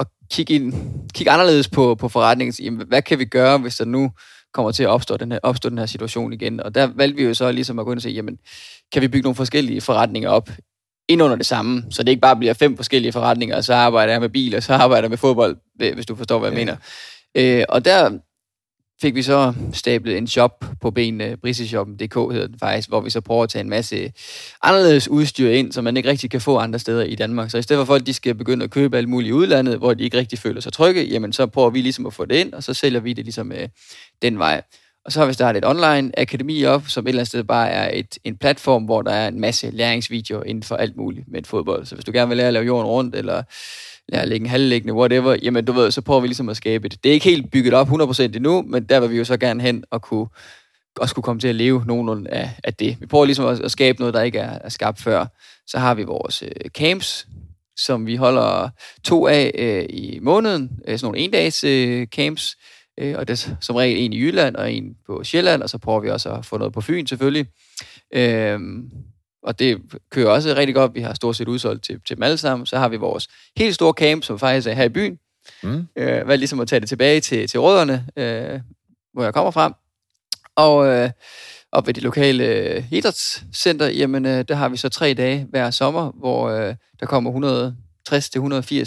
[0.00, 0.74] at kigge, ind,
[1.14, 2.64] kigge anderledes på, på forretningen.
[2.64, 4.10] Jamen, hvad kan vi gøre, hvis der nu
[4.54, 6.60] kommer til at opstå den her, opstå den her situation igen.
[6.60, 8.38] Og der valgte vi jo så ligesom at gå ind og sige, jamen,
[8.92, 10.50] kan vi bygge nogle forskellige forretninger op
[11.08, 14.12] ind under det samme, så det ikke bare bliver fem forskellige forretninger, og så arbejder
[14.12, 15.56] jeg med bil, og så arbejder jeg med fodbold,
[15.94, 16.64] hvis du forstår, hvad jeg ja.
[16.64, 16.76] mener.
[17.34, 18.18] Øh, og der
[19.02, 23.20] fik vi så stablet en shop på benene, briseshoppen.dk hedder den faktisk, hvor vi så
[23.20, 24.12] prøver at tage en masse
[24.62, 27.50] anderledes udstyr ind, som man ikke rigtig kan få andre steder i Danmark.
[27.50, 29.94] Så i stedet for, at de skal begynde at købe alt muligt i udlandet, hvor
[29.94, 32.52] de ikke rigtig føler sig trygge, jamen så prøver vi ligesom at få det ind,
[32.52, 33.68] og så sælger vi det ligesom øh,
[34.22, 34.62] den vej.
[35.04, 37.70] Og så har vi startet et online akademi op, som et eller andet sted bare
[37.70, 41.42] er et, en platform, hvor der er en masse læringsvideoer inden for alt muligt med
[41.44, 41.86] fodbold.
[41.86, 43.42] Så hvis du gerne vil lære at lave jorden rundt, eller
[44.08, 46.88] lære at lægge en halvlæggende, whatever, jamen du ved, så prøver vi ligesom at skabe
[46.88, 47.04] det.
[47.04, 49.62] Det er ikke helt bygget op 100% endnu, men der vil vi jo så gerne
[49.62, 50.26] hen og kunne
[50.96, 52.96] også kunne komme til at leve nogenlunde af, af det.
[53.00, 55.26] Vi prøver ligesom at, at skabe noget, der ikke er, er skabt før.
[55.66, 57.26] Så har vi vores øh, camps,
[57.76, 58.68] som vi holder
[59.04, 62.56] to af øh, i måneden, øh, sådan nogle endags øh, camps,
[62.98, 65.78] øh, og det er som regel en i Jylland og en på Sjælland, og så
[65.78, 67.46] prøver vi også at få noget på Fyn selvfølgelig.
[68.14, 68.60] Øh,
[69.42, 70.94] og det kører også rigtig godt.
[70.94, 72.66] Vi har stort set udsolgt til, til dem alle sammen.
[72.66, 75.18] Så har vi vores helt store camp, som faktisk er her i byen.
[75.62, 75.86] Mm.
[75.96, 78.60] Øh, hvad ligesom at tage det tilbage til, til rødderne, øh,
[79.12, 79.78] hvor jeg kommer fra.
[80.56, 81.10] Og øh,
[81.72, 85.70] op ved det lokale øh, idrætscenter, jamen øh, der har vi så tre dage hver
[85.70, 87.72] sommer, hvor øh, der kommer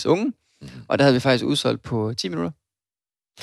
[0.03, 0.33] 160-180 unge.
[0.61, 0.67] Mm.
[0.87, 2.51] Og der havde vi faktisk udsolgt på 10 minutter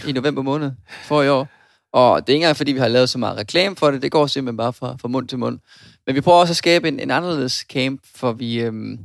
[0.09, 0.70] i november måned
[1.05, 1.48] for i år.
[1.92, 4.02] Og det er ikke engang, fordi vi har lavet så meget reklame for det.
[4.02, 5.59] Det går simpelthen bare fra, fra mund til mund.
[6.07, 8.98] Men vi prøver også at skabe en, en anderledes camp, for vi øhm,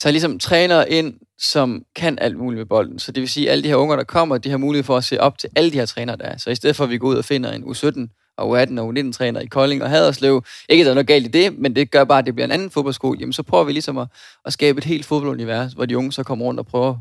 [0.00, 2.98] tager ligesom trænere ind, som kan alt muligt med bolden.
[2.98, 4.96] Så det vil sige, at alle de her unger, der kommer, de har mulighed for
[4.96, 6.36] at se op til alle de her trænere, der er.
[6.36, 8.88] Så i stedet for, at vi går ud og finder en U17 og U18 og
[8.88, 11.90] U19-træner i Kolding og Haderslev, ikke at der er noget galt i det, men det
[11.90, 14.08] gør bare, at det bliver en anden fodboldskole, jamen så prøver vi ligesom at,
[14.44, 16.96] at skabe et helt fodboldunivers, hvor de unge så kommer rundt og prøver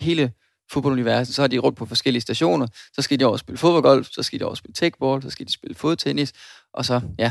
[0.00, 0.32] hele
[0.70, 4.22] fodbolduniverset, så har de rundt på forskellige stationer, så skal de over spille fodboldgolf, så
[4.22, 6.32] skal de over spille techball, så skal de spille fodtennis,
[6.72, 7.30] og så, ja,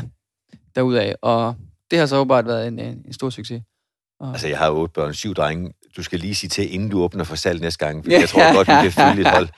[0.74, 1.14] derudaf.
[1.22, 1.56] Og
[1.90, 3.62] det har så åbenbart været en, en, stor succes.
[4.20, 4.30] Og...
[4.30, 5.72] Altså, jeg har otte børn, syv drenge.
[5.96, 8.54] Du skal lige sige til, inden du åbner for salg næste gang, for jeg tror
[8.54, 9.48] godt, vi kan fylde et hold.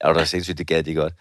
[0.00, 1.14] Er du da sindssygt, det gad de godt.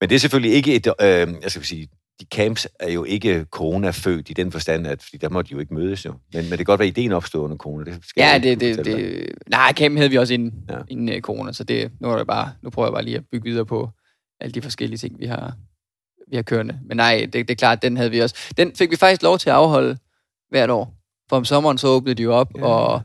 [0.00, 1.88] Men det er selvfølgelig ikke et, øh, jeg skal sige,
[2.22, 5.58] de camps er jo ikke corona-født i den forstand, at fordi der må de jo
[5.58, 6.12] ikke mødes jo.
[6.32, 7.84] Men, men det kan godt være, at ideen opstår under corona.
[7.84, 10.78] Det skal ja, det, det, det, nej, camp havde vi også inden, ja.
[10.88, 13.24] inden uh, corona, så det, nu, er det bare, nu prøver jeg bare lige at
[13.32, 13.90] bygge videre på
[14.40, 15.54] alle de forskellige ting, vi har,
[16.30, 16.78] vi har kørende.
[16.84, 18.52] Men nej, det, det er klart, den havde vi også.
[18.56, 19.98] Den fik vi faktisk lov til at afholde
[20.50, 20.94] hvert år
[21.28, 22.64] For om sommeren så åbnede de jo op, ja.
[22.64, 23.02] og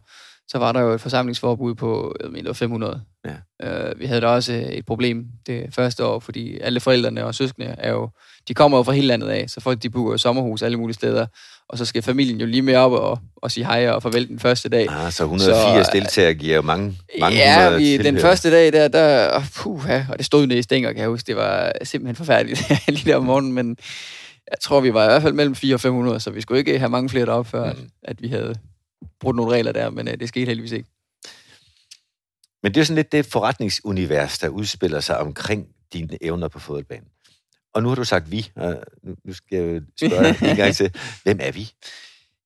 [0.47, 3.01] så var der jo et forsamlingsforbud på jeg mener, 500.
[3.25, 3.89] Ja.
[3.91, 7.75] Uh, vi havde da også et problem det første år, fordi alle forældrene og søskende
[7.77, 8.09] er jo,
[8.47, 10.93] de kommer jo fra hele landet af, så folk de bor i sommerhus alle mulige
[10.93, 11.25] steder,
[11.69, 14.39] og så skal familien jo lige med op og, og sige hej og farvel den
[14.39, 14.87] første dag.
[14.89, 19.41] Ah, så 180 så, deltagere giver mange, mange Ja, vi, den første dag der, der
[19.55, 22.71] puh, ja, og det stod nede i stænger, kan jeg huske, det var simpelthen forfærdeligt
[22.87, 23.77] lige der om morgenen, men
[24.51, 26.79] jeg tror, vi var i hvert fald mellem 400 og 500, så vi skulle ikke
[26.79, 27.89] have mange flere deroppe, før mm.
[28.03, 28.55] at vi havde
[29.19, 30.89] brudt nogle regler der, men uh, det skete heldigvis ikke.
[32.63, 37.07] Men det er sådan lidt det forretningsunivers, der udspiller sig omkring dine evner på fodboldbanen.
[37.73, 38.83] Og nu har du sagt vi, og
[39.25, 41.71] nu skal jeg spørge en gang til, hvem er vi?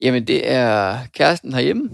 [0.01, 1.89] Jamen, det er kæresten herhjemme,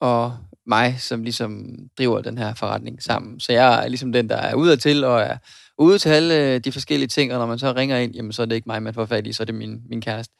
[0.00, 3.40] og mig, som ligesom driver den her forretning sammen.
[3.40, 5.36] Så jeg er ligesom den, der er ude til, og er
[5.78, 8.46] ude til alle de forskellige ting, og når man så ringer ind, jamen så er
[8.46, 10.34] det ikke mig, man får fat i, så er det min, min kæreste.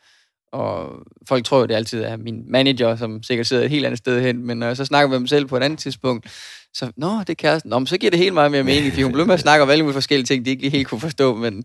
[0.53, 3.99] Og folk tror jo, det altid er min manager, som sikkert sidder et helt andet
[3.99, 6.27] sted hen, men når jeg så snakker med dem selv på et andet tidspunkt,
[6.75, 7.71] så, nå, det er kæresten.
[7.71, 9.63] Nå, men så giver det helt meget mere mening, fordi hun blev med at snakke
[9.63, 11.65] om alle mulige forskellige ting, de ikke lige helt kunne forstå, men,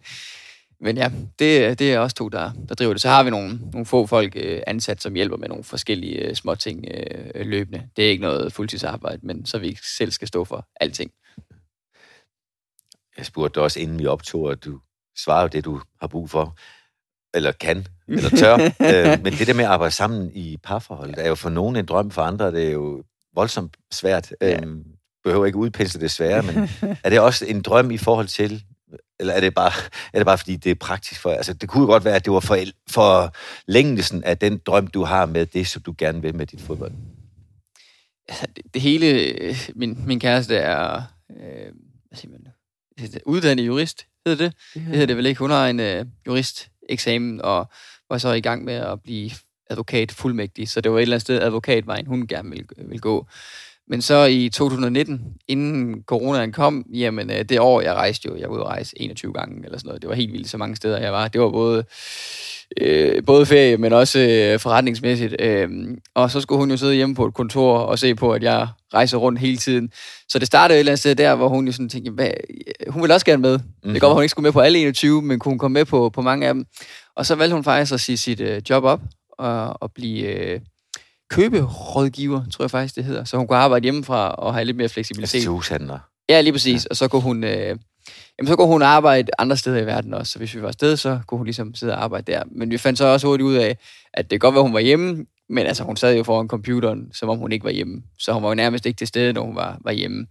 [0.81, 3.01] men ja, det, det er også to, der, der driver det.
[3.01, 6.35] Så har vi nogle, nogle få folk øh, ansat, som hjælper med nogle forskellige øh,
[6.35, 7.89] små ting øh, løbende.
[7.95, 11.11] Det er ikke noget fuldtidsarbejde, men så vi ikke selv skal stå for alting.
[13.17, 14.79] Jeg spurgte også, inden vi optog, at du
[15.17, 16.57] svarer det, du har brug for
[17.35, 18.53] eller kan, eller tør.
[18.55, 21.23] øh, men det der med at arbejde sammen i parforhold, ja.
[21.23, 23.03] er jo for nogen en drøm, for andre det er jo
[23.35, 24.33] voldsomt svært.
[24.41, 24.61] Ja.
[24.61, 24.83] Øhm,
[25.23, 26.69] behøver ikke udpensle det svære, men
[27.03, 28.63] er det også en drøm i forhold til,
[29.19, 29.71] eller er det bare,
[30.13, 32.25] er det bare fordi, det er praktisk for Altså, det kunne jo godt være, at
[32.25, 32.57] det var for,
[32.89, 33.35] for
[33.67, 36.91] længelsen af den drøm, du har med det, som du gerne vil med dit fodbold.
[38.29, 39.35] Altså, det, det hele,
[39.75, 41.71] min, min kæreste er, øh,
[42.07, 42.47] hvad siger man,
[43.25, 44.53] uddannet jurist, hedder det.
[44.73, 45.39] Det hedder det vel ikke.
[45.39, 47.67] Hun har en øh, jurist eksamen, og
[48.09, 49.31] var så i gang med at blive
[49.69, 53.27] advokat fuldmægtig, så det var et eller andet sted advokatvejen, hun gerne ville, ville gå.
[53.87, 58.49] Men så i 2019, inden coronaen kom, jamen øh, det år, jeg rejste jo, jeg
[58.49, 60.01] var ude at rejse 21 gange eller sådan noget.
[60.01, 61.27] Det var helt vildt, så mange steder jeg var.
[61.27, 61.85] Det var både,
[62.81, 65.35] øh, både ferie, men også øh, forretningsmæssigt.
[65.39, 65.69] Øh,
[66.15, 68.67] og så skulle hun jo sidde hjemme på et kontor og se på, at jeg
[68.93, 69.91] rejser rundt hele tiden.
[70.29, 72.29] Så det startede et eller andet sted der, hvor hun jo sådan tænkte, hvad,
[72.87, 73.57] hun ville også gerne med.
[73.57, 73.91] Mm-hmm.
[73.93, 76.09] Det går, at hun ikke skulle med på alle 21, men kunne komme med på,
[76.09, 76.65] på mange af dem.
[77.15, 79.01] Og så valgte hun faktisk at sige sit øh, job op
[79.39, 80.59] og, og blive øh,
[81.29, 83.23] køberådgiver, tror jeg faktisk, det hedder.
[83.23, 85.35] Så hun kunne arbejde hjemmefra og have lidt mere fleksibilitet.
[85.35, 85.99] Altså hushandler.
[86.29, 86.85] Ja, lige præcis.
[86.85, 86.87] Ja.
[86.89, 87.43] Og så kunne hun...
[87.43, 87.75] Øh,
[88.39, 90.97] Jamen, så kunne hun arbejde andre steder i verden også, så hvis vi var afsted,
[90.97, 92.43] så kunne hun ligesom sidde og arbejde der.
[92.51, 93.77] Men vi fandt så også hurtigt ud af,
[94.13, 97.13] at det kan godt være, hun var hjemme, men altså, hun sad jo foran computeren,
[97.13, 98.03] som om hun ikke var hjemme.
[98.19, 100.27] Så hun var jo nærmest ikke til stede, når hun var, var hjemme.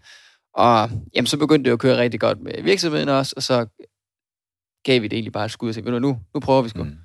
[0.54, 3.66] Og jamen, så begyndte det at køre rigtig godt med virksomheden også, og så
[4.84, 6.82] gav vi det egentlig bare et skud og sagde, nu, nu prøver vi sgu.
[6.82, 6.96] Mm.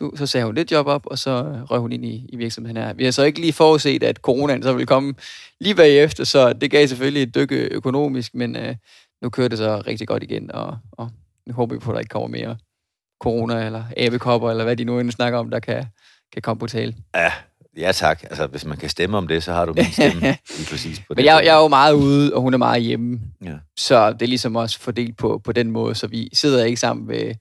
[0.00, 2.76] Du, så sagde hun det job op, og så røg hun ind i, i virksomheden
[2.76, 2.92] her.
[2.92, 5.14] Vi har så ikke lige forudset, at coronaen så ville komme
[5.60, 8.74] lige bagefter, så det gav selvfølgelig et dykke økonomisk, men øh,
[9.22, 11.10] nu kører det så rigtig godt igen, og, og
[11.46, 12.56] nu håber vi på, at der ikke kommer mere
[13.20, 15.84] corona eller abekopper, eller hvad de nu snakker om, der kan,
[16.32, 16.94] kan komme på tale.
[17.14, 17.32] Ja,
[17.76, 18.22] ja tak.
[18.22, 20.20] Altså, hvis man kan stemme om det, så har du min stemme
[20.56, 21.16] lige præcis på det.
[21.16, 23.20] Men jeg, jeg er jo meget ude, og hun er meget hjemme.
[23.44, 23.54] Ja.
[23.76, 27.08] Så det er ligesom også fordelt på, på den måde, så vi sidder ikke sammen
[27.08, 27.34] ved,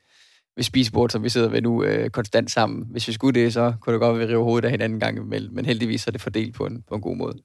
[0.56, 2.88] ved spisebordet, som vi sidder ved nu, øh, konstant sammen.
[2.92, 4.96] Hvis vi skulle det, så kunne det godt være, at vi river hovedet af hinanden
[4.96, 7.38] en gang imellem, men heldigvis er det fordelt på en, på en god måde.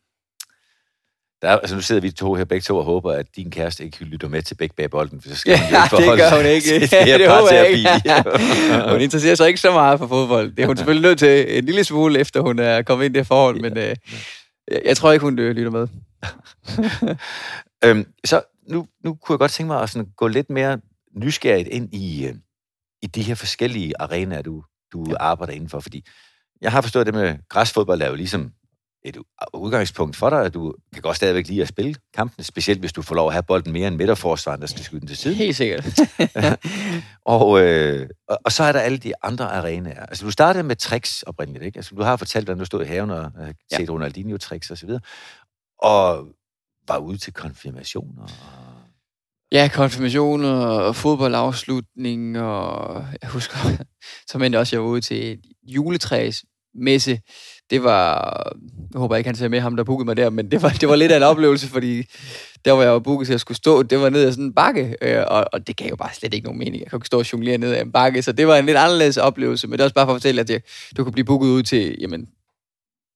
[1.42, 3.84] Der er, altså nu sidder vi to her begge to og håber, at din kæreste
[3.84, 6.36] ikke lytter med til begge bag bolden, for så skal ja, hun jo det gør
[6.36, 6.80] hun ikke.
[6.80, 7.88] det, det håber jeg ikke.
[8.92, 10.52] hun interesserer sig ikke så meget for fodbold.
[10.52, 13.18] Det er hun selvfølgelig nødt til en lille smule, efter hun er kommet ind i
[13.18, 13.96] det forhold, men øh,
[14.84, 15.88] jeg tror ikke, hun øh, lytter med.
[17.84, 20.80] øhm, så nu, nu kunne jeg godt tænke mig at sådan gå lidt mere
[21.16, 22.34] nysgerrigt ind i, øh,
[23.02, 25.16] i de her forskellige arenaer, du, du ja.
[25.20, 26.04] arbejder indenfor, fordi
[26.60, 28.52] jeg har forstået det med græsfodbold er jo ligesom
[29.04, 29.16] et
[29.54, 33.02] udgangspunkt for dig, at du kan godt stadigvæk lide at spille kampene, specielt hvis du
[33.02, 35.36] får lov at have bolden mere end midterforsvaren, der skal skyde den til siden.
[35.36, 36.00] Helt sikkert.
[37.24, 40.06] og, øh, og, og så er der alle de andre arenaer.
[40.06, 41.78] Altså, du startede med tricks oprindeligt, ikke?
[41.78, 43.92] Altså, du har fortalt, hvordan du stod i haven og har set ja.
[43.92, 45.00] Ronaldinho-tricks og så videre.
[45.78, 46.28] Og
[46.88, 48.26] var ude til konfirmationer.
[49.52, 53.56] Ja, konfirmationer og fodboldafslutning, og jeg husker,
[54.28, 57.20] så men også, jeg var ude til juletræsmesse,
[57.72, 58.52] det var,
[58.92, 60.88] jeg håber ikke, han ser med ham, der bookede mig der, men det var, det
[60.88, 62.02] var lidt af en oplevelse, fordi
[62.64, 64.52] der var jeg var booket til at skulle stå, det var ned ad sådan en
[64.52, 66.82] bakke, øh, og, og det gav jo bare slet ikke nogen mening.
[66.82, 68.76] Jeg kunne ikke stå og jonglere ned ad en bakke, så det var en lidt
[68.76, 70.60] anderledes oplevelse, men det er også bare for at fortælle, at jeg,
[70.96, 72.28] du kunne blive booket ud til, jamen,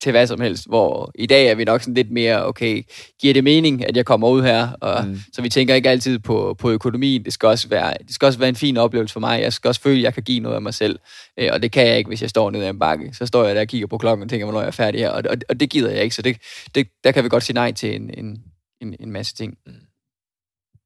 [0.03, 2.83] til hvad som helst, hvor i dag er vi nok sådan lidt mere, okay,
[3.21, 5.21] giver det mening, at jeg kommer ud her, og mm.
[5.33, 8.39] så vi tænker ikke altid på, på økonomien, det skal, også være, det skal også
[8.39, 10.57] være en fin oplevelse for mig, jeg skal også føle, at jeg kan give noget
[10.57, 10.99] af mig selv,
[11.39, 13.45] øh, og det kan jeg ikke, hvis jeg står nede ad en bakke, så står
[13.45, 15.37] jeg der og kigger på klokken og tænker, hvornår jeg er færdig her, og, og,
[15.49, 16.37] og det gider jeg ikke, så det,
[16.75, 18.43] det, der kan vi godt sige nej til en, en,
[18.81, 19.59] en, en masse ting.
[19.67, 19.73] Mm.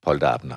[0.03, 0.57] Polterabner.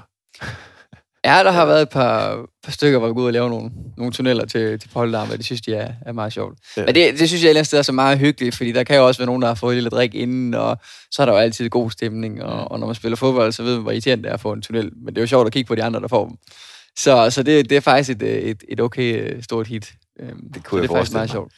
[1.26, 3.72] Ja, der har været et par, par stykker, hvor vi går ud og laver nogle,
[3.98, 6.60] nogle tunneller til, til Poldarm, og det synes de er, er meget sjovt.
[6.78, 6.86] Ja.
[6.86, 8.84] Men det, det synes jeg et eller andet sted er så meget hyggeligt, fordi der
[8.84, 10.78] kan jo også være nogen, der har fået lidt drik inden, og
[11.12, 13.74] så er der jo altid god stemning, og, og når man spiller fodbold, så ved
[13.74, 14.92] man, hvor irriterende det er at få en tunnel.
[14.96, 16.38] Men det er jo sjovt at kigge på de andre, der får dem.
[16.98, 19.94] Så, så det, det er faktisk et, et, et okay øh, stort hit.
[20.20, 21.54] Øhm, det kunne så jeg det er faktisk meget sjovt.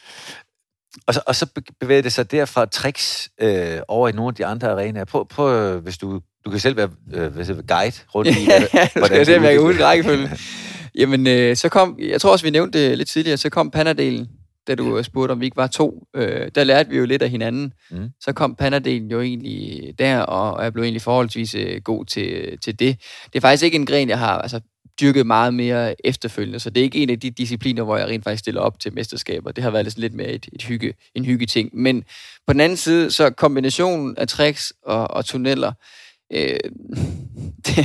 [1.07, 1.45] Og så, og så
[1.79, 5.05] bevæger det sig derfra tricks øh, over i nogle af de andre arenaer.
[5.05, 9.25] Prøv, prøv hvis du du kan selv være øh, guide rundt i, ja, du skal
[9.25, 10.29] se, om jeg kan huske rækkefølgen.
[10.95, 14.27] Jamen, øh, så kom, jeg tror også, vi nævnte det lidt tidligere, så kom Panadelen,
[14.67, 15.03] da du ja.
[15.03, 16.03] spurgte, om vi ikke var to.
[16.15, 17.73] Øh, der lærte vi jo lidt af hinanden.
[17.91, 18.09] Mm.
[18.21, 22.79] Så kom Panadelen jo egentlig der, og jeg blev egentlig forholdsvis øh, god til, til
[22.79, 22.97] det.
[23.25, 24.61] Det er faktisk ikke en gren, jeg har altså,
[25.01, 28.23] dyrket meget mere efterfølgende, så det er ikke en af de discipliner, hvor jeg rent
[28.23, 29.51] faktisk stiller op til mesterskaber.
[29.51, 31.69] Det har været lidt mere et, et hygge, en hygge ting.
[31.73, 32.03] Men
[32.47, 35.71] på den anden side, så kombinationen af tricks og, og tunneller,
[36.33, 36.59] Øh,
[37.65, 37.75] det,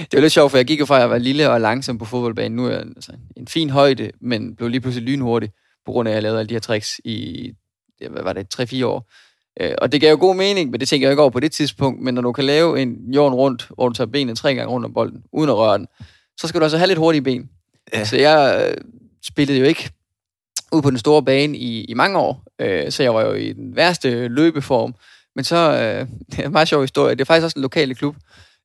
[0.00, 1.98] det var lidt sjovt, for jeg gik jo fra, at jeg var lille og langsom
[1.98, 2.56] på fodboldbanen.
[2.56, 5.50] Nu er jeg altså, en fin højde, men blev lige pludselig lynhurtig,
[5.86, 7.50] på grund af, at jeg lavede alle de her tricks i,
[8.10, 9.10] hvad var det, 3-4 år.
[9.60, 11.52] Øh, og det gav jo god mening, men det tænker jeg ikke over på det
[11.52, 12.02] tidspunkt.
[12.02, 14.86] Men når du kan lave en jorden rundt, hvor du tager benene tre gange rundt
[14.86, 15.86] om bolden, uden at røre den,
[16.40, 17.50] så skal du altså have lidt hurtige ben.
[17.92, 18.04] Ja.
[18.04, 18.76] Så jeg øh,
[19.24, 19.90] spillede jo ikke
[20.72, 23.52] ud på den store bane i, i mange år, øh, så jeg var jo i
[23.52, 24.94] den værste løbeform,
[25.36, 27.94] men så, øh, det er en meget sjov historie, det er faktisk også en lokale
[27.94, 28.16] klub.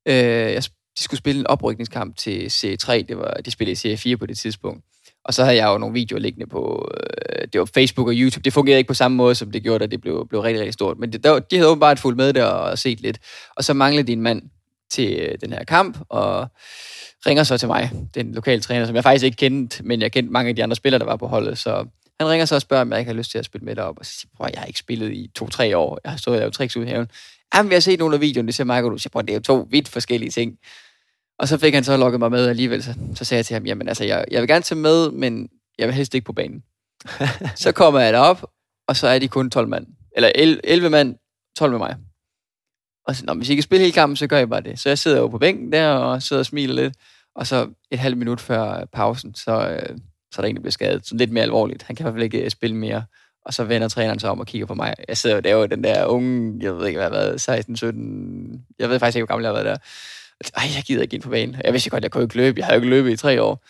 [0.08, 0.64] Øh, jeg,
[0.98, 4.38] de skulle spille en oprykningskamp til C3, det var, de spillede i C4 på det
[4.38, 4.84] tidspunkt.
[5.26, 8.44] Og så havde jeg jo nogle videoer liggende på, øh, det var Facebook og YouTube.
[8.44, 10.74] Det fungerede ikke på samme måde, som det gjorde, da det blev, blev rigtig, rigtig
[10.74, 11.00] stort.
[11.00, 13.20] Men det, der, de havde åbenbart fulgt med der og set lidt.
[13.56, 14.42] Og så manglede din mand
[14.94, 16.48] til øh, den her kamp, og
[17.26, 20.34] ringer så til mig, den lokale træner, som jeg faktisk ikke kendte, men jeg kendte
[20.34, 21.58] mange af de andre spillere, der var på holdet.
[21.58, 21.86] Så
[22.20, 24.00] han ringer så og spørger, om jeg ikke har lyst til at spille med derop.
[24.00, 26.00] Og så siger jeg, jeg har ikke spillet i to-tre år.
[26.04, 27.08] Jeg har stået og lavet tricks ud i haven.
[27.56, 29.00] Jamen, vi har set nogle af videoerne, det ser meget godt ud.
[29.00, 30.58] Så jeg, det er jo to vidt forskellige ting.
[31.40, 32.84] Og så fik han så lukket mig med alligevel.
[32.84, 35.50] Så, så sagde jeg til ham, jamen altså, jeg, jeg vil gerne tage med, men
[35.78, 36.64] jeg vil helst ikke på banen.
[37.64, 38.52] så kommer jeg derop,
[38.88, 39.88] og så er de kun 12 mand.
[40.16, 41.16] Eller 11 mand,
[41.58, 41.96] 12 med mig.
[43.08, 44.80] Og så, Nå, hvis I kan spille hele kampen, så gør jeg bare det.
[44.80, 46.94] Så jeg sidder jo på bænken der, og sidder og smiler lidt.
[47.36, 49.98] Og så et halvt minut før øh, pausen, så, øh,
[50.32, 51.08] så der egentlig blevet skadet.
[51.08, 51.84] Så lidt mere alvorligt.
[51.84, 53.04] Han kan i hvert fald ikke øh, spille mere.
[53.46, 54.94] Og så vender træneren sig om og kigger på mig.
[55.08, 57.78] Jeg sidder jo der, den der unge, jeg ved ikke, hvad jeg har været, 16,
[57.78, 59.78] 17, jeg ved faktisk ikke, hvor gammel jeg har været der.
[60.60, 61.56] Ej, jeg gider ikke ind på banen.
[61.64, 62.60] Jeg vidste godt, jeg kunne ikke løbe.
[62.60, 63.66] Jeg har jo ikke løbet i tre år.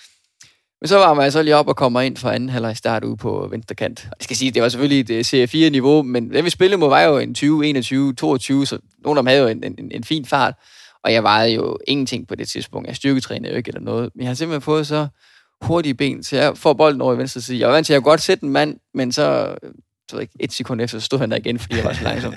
[0.83, 3.17] Men så var man så lige op og kommer ind for anden halvleg start ude
[3.17, 4.07] på venstre kant.
[4.17, 7.17] Det skal sige, det var selvfølgelig et CR4-niveau, men det vi spillede mod var jo
[7.17, 10.53] en 20, 21, 22, så nogle af dem havde jo en, en, en fin fart.
[11.03, 12.87] Og jeg vejede jo ingenting på det tidspunkt.
[12.87, 14.09] Jeg styrketrænede jo ikke eller noget.
[14.15, 15.07] Men jeg har simpelthen fået så
[15.61, 17.59] hurtige ben, så jeg får bolden over i venstre side.
[17.59, 19.55] Jeg var vant til, at jeg kunne godt sætte en mand, men så,
[20.11, 22.33] så ikke, et sekund efter, så stod han der igen, fordi jeg var så langsom.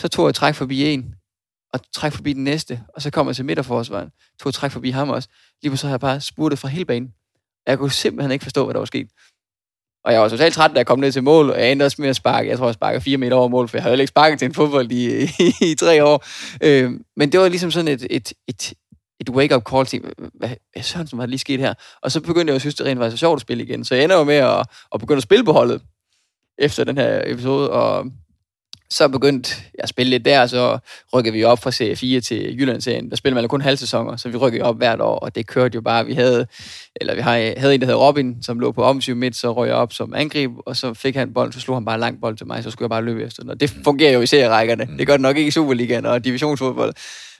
[0.00, 1.14] Så tog jeg træk forbi en,
[1.72, 4.08] og træk forbi den næste, og så kom jeg til midterforsvaren,
[4.40, 5.28] tog jeg træk forbi ham også.
[5.62, 7.12] Lige så har jeg bare spurtet fra hele banen.
[7.66, 9.08] Jeg kunne simpelthen ikke forstå, hvad der var sket.
[10.04, 11.96] Og jeg var totalt træt, da jeg kom ned til mål, og jeg endte også
[12.00, 12.48] med at sparke.
[12.48, 14.54] Jeg tror, jeg sparker fire meter over mål, for jeg havde ikke sparket til en
[14.54, 15.28] fodbold i, i,
[15.70, 16.24] i tre år.
[16.62, 18.72] Øh, men det var ligesom sådan et, et, et,
[19.20, 20.00] et wake-up call til,
[20.34, 21.74] hvad, hvad sådan, som var lige sket her?
[22.02, 23.84] Og så begyndte jeg at synes, det rent var så sjovt at spille igen.
[23.84, 25.82] Så jeg ender jo med at, at begynde at spille på holdet
[26.58, 28.06] efter den her episode, og
[28.94, 30.78] så begyndte jeg at spille lidt der, og så
[31.14, 33.10] rykkede vi op fra serie 4 til Jyllandsserien.
[33.10, 35.80] Der spillede man kun halvsæsoner, så vi rykkede op hvert år, og det kørte jo
[35.80, 36.06] bare.
[36.06, 36.46] Vi havde,
[36.96, 39.76] eller vi havde en, der hed Robin, som lå på offensiv midt, så røg jeg
[39.76, 42.46] op som angreb, og så fik han bold, så slog han bare lang bold til
[42.46, 43.50] mig, så skulle jeg bare løbe efter den.
[43.50, 44.88] Og det fungerer jo i serierækkerne.
[44.98, 46.94] Det gør det nok ikke i Superligaen og divisionsfodbold.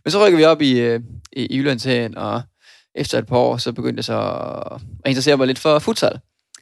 [0.04, 1.00] Men så rykker vi op i, øh,
[1.32, 2.42] i, i Jyllandsserien, og
[2.94, 4.18] efter et par år, så begyndte jeg så
[5.04, 6.20] at interessere mig lidt for futsal.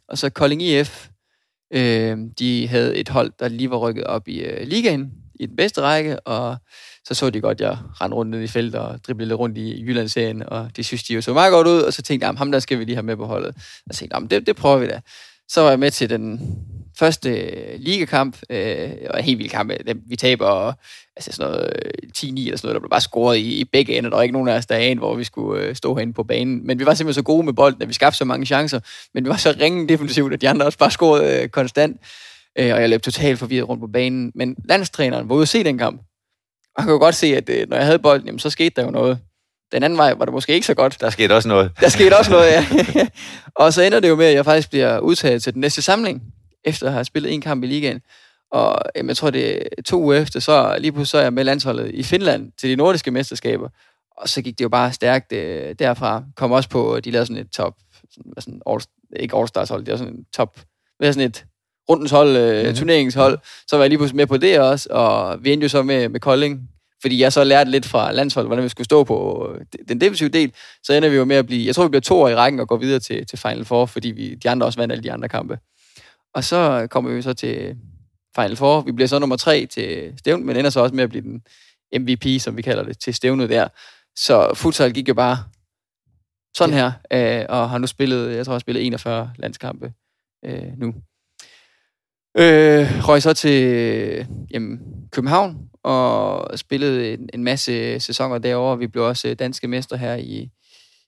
[0.08, 1.08] Og så Kolding IF,
[1.72, 5.56] øh, de havde et hold, der lige var rykket op i øh, ligaen, i den
[5.56, 6.56] bedste række, og
[7.04, 9.84] så så de godt, jeg rendte rundt ned i feltet og driblede lidt rundt i
[9.84, 12.52] Jyllandsserien, og det synes de jo så meget godt ud, og så tænkte jeg, ham
[12.52, 13.54] der skal vi lige have med på holdet.
[13.88, 15.00] Og så tænkte jeg, det, det prøver vi da.
[15.52, 16.40] Så var jeg med til den
[16.98, 19.70] første øh, ligakamp, øh, og en helt vild kamp.
[19.70, 20.72] Øh, vi taber
[21.16, 23.98] altså sådan noget øh, 10-9 eller sådan noget, der blev bare scoret i, i begge
[23.98, 24.10] ender.
[24.10, 26.22] Der var ikke nogen af os, der anede, hvor vi skulle øh, stå herinde på
[26.22, 26.66] banen.
[26.66, 28.80] Men vi var simpelthen så gode med bolden, at vi skabte så mange chancer.
[29.14, 32.00] Men vi var så ringe defensivt, at de andre også bare scorede øh, konstant.
[32.58, 34.32] Øh, og jeg løb totalt forvirret rundt på banen.
[34.34, 36.02] Men landstræneren var ude at se den kamp.
[36.76, 38.84] Og han kunne godt se, at øh, når jeg havde bolden, jamen, så skete der
[38.84, 39.18] jo noget.
[39.72, 41.00] Den anden vej var det måske ikke så godt.
[41.00, 41.70] Der skete også noget.
[41.80, 42.66] Der skete også noget, ja.
[43.62, 46.22] og så ender det jo med, at jeg faktisk bliver udtaget til den næste samling,
[46.64, 48.00] efter at have spillet en kamp i ligaen.
[48.52, 51.32] Og jamen, jeg tror, det er to uger efter, så lige pludselig så er jeg
[51.32, 53.68] med landsholdet i Finland til de nordiske mesterskaber.
[54.16, 56.22] Og så gik det jo bare stærkt øh, derfra.
[56.36, 57.74] Kom også på, de lavede sådan et top,
[58.14, 58.80] sådan, sådan all,
[59.16, 60.60] ikke All-Stars hold, det var sådan en top,
[60.98, 61.44] hvad sådan et
[61.90, 62.76] rundens hold, øh, mm-hmm.
[62.76, 63.38] turneringshold.
[63.66, 66.08] Så var jeg lige pludselig med på det også, og vi endte jo så med,
[66.08, 66.68] med Kolding,
[67.02, 70.28] fordi jeg så lærte lidt fra landsholdet, hvordan vi skulle stå på øh, den defensive
[70.28, 72.34] del, så ender vi jo med at blive, jeg tror vi bliver to år i
[72.34, 75.04] rækken og går videre til, til Final Four, fordi vi, de andre også vandt alle
[75.04, 75.58] de andre kampe.
[76.34, 77.76] Og så kommer vi så til
[78.36, 78.80] Final Four.
[78.80, 81.42] Vi bliver så nummer tre til stævnet, men ender så også med at blive den
[82.00, 83.68] MVP, som vi kalder det, til stævnet der.
[84.16, 85.38] Så futsal gik jo bare
[86.56, 89.92] sådan her, øh, og har nu spillet, jeg tror, jeg har spillet 41 landskampe
[90.44, 90.94] øh, nu.
[92.36, 98.78] Øh, røg så til jamen, København og spillede en, en masse sæsoner derovre.
[98.78, 100.50] Vi blev også øh, danske mestre her i,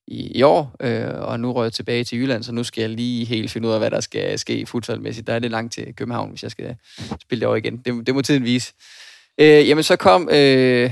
[0.07, 2.91] i, i år, øh, og nu røg jeg tilbage til Jylland, så nu skal jeg
[2.91, 5.27] lige helt finde ud af, hvad der skal ske futsalmæssigt.
[5.27, 6.77] Der er det langt til København, hvis jeg skal
[7.23, 7.77] spille det over igen.
[7.77, 8.73] Det, det må tiden vise.
[9.41, 10.91] Øh, jamen, så kom øh,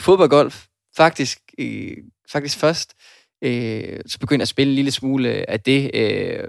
[0.00, 0.64] fodboldgolf
[0.96, 1.96] faktisk, øh,
[2.32, 2.94] faktisk først.
[3.42, 6.48] Øh, så begyndte jeg at spille en lille smule af det, øh,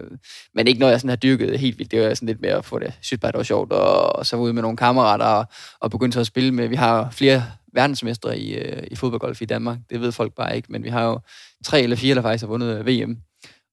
[0.56, 1.92] men ikke noget, jeg sådan har dyrket helt vildt.
[1.92, 2.94] Det var sådan lidt mere at få det.
[3.02, 5.46] synes bare, det var sjovt, og, og så var ude med nogle kammerater og,
[5.80, 6.68] og begyndte så at spille med.
[6.68, 9.78] Vi har flere verdensmestre i, øh, i fodboldgolf i Danmark.
[9.90, 11.20] Det ved folk bare ikke, men vi har jo
[11.66, 13.18] tre eller fire, der faktisk har vundet øh, VM.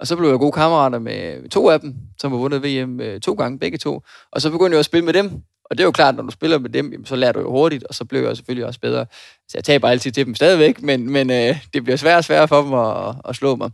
[0.01, 3.21] Og så blev jeg gode kammerater med to af dem, som har vundet VM øh,
[3.21, 4.03] to gange, begge to.
[4.33, 6.31] Og så begyndte jeg at spille med dem, og det er jo klart, når du
[6.31, 9.07] spiller med dem, så lærer du jo hurtigt, og så bliver jeg selvfølgelig også bedre.
[9.49, 12.49] Så jeg taber altid til dem stadigvæk, men, men øh, det bliver sværere og sværere
[12.49, 13.71] for dem at, at slå mig.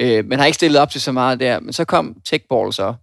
[0.00, 1.60] Øh, men har ikke stillet op til så meget der.
[1.60, 2.94] Men så kom techball så.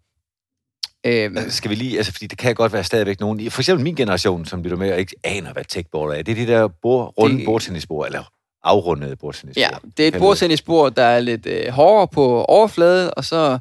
[1.06, 3.95] Øh, skal vi lige, altså fordi det kan godt være stadigvæk nogen, for eksempel min
[3.95, 6.21] generation, som lytter med og ikke aner, hvad techball er.
[6.23, 8.23] Det er de der bord, runde bordtennisbord, eller
[8.67, 9.62] afrundede bordtennisbord.
[9.62, 13.60] Ja, det er et bordtennisbord, der er lidt øh, hårdere på overfladen, og så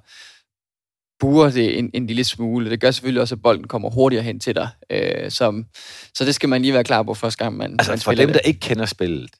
[1.20, 2.70] buer det en, en lille smule.
[2.70, 4.68] Det gør selvfølgelig også, at bolden kommer hurtigere hen til dig.
[4.90, 5.66] Øh, som,
[6.14, 8.26] så det skal man lige være klar på første gang, man, altså, man for dem,
[8.26, 8.34] det.
[8.34, 9.30] der ikke kender spillet,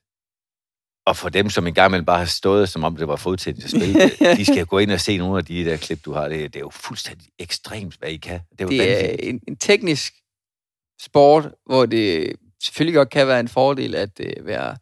[1.07, 4.11] og for dem, som engang bare har stået, som om det var fodtennis at spille,
[4.39, 6.29] de skal gå ind og se nogle af de der klip, du har.
[6.29, 8.41] Det, det er jo fuldstændig ekstremt, hvad I kan.
[8.51, 10.15] Det er, jo det er en, en teknisk
[11.01, 14.77] sport, hvor det selvfølgelig godt kan være en fordel at uh, være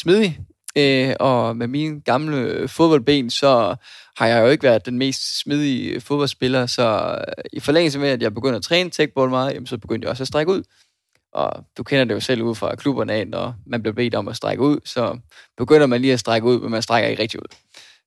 [0.00, 0.38] smidig.
[0.76, 3.76] øh, og med mine gamle fodboldben, så
[4.16, 8.22] har jeg jo ikke været den mest smidige fodboldspiller, så øh, i forlængelse med, at
[8.22, 10.62] jeg begyndte at træne tagball meget, jamen, så begyndte jeg også at strække ud.
[11.32, 14.28] Og du kender det jo selv ud fra klubberne af, når man bliver bedt om
[14.28, 15.18] at strække ud, så
[15.56, 17.56] begynder man lige at strække ud, men man strækker ikke rigtig ud.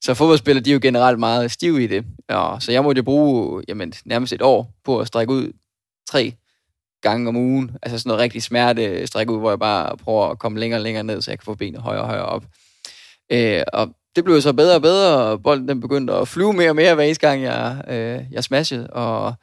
[0.01, 2.05] Så fodboldspillere, de er jo generelt meget stive i det.
[2.29, 5.51] Ja, så jeg måtte jo bruge jamen, nærmest et år på at strække ud
[6.09, 6.33] tre
[7.03, 7.71] gange om ugen.
[7.81, 10.83] Altså sådan noget rigtig smerte stræk ud, hvor jeg bare prøver at komme længere og
[10.83, 12.43] længere ned, så jeg kan få benet højere og højere op.
[13.31, 16.69] Øh, og det blev så bedre og bedre, og bolden den begyndte at flyve mere
[16.69, 19.33] og mere hver eneste gang, jeg, øh, jeg smashede, og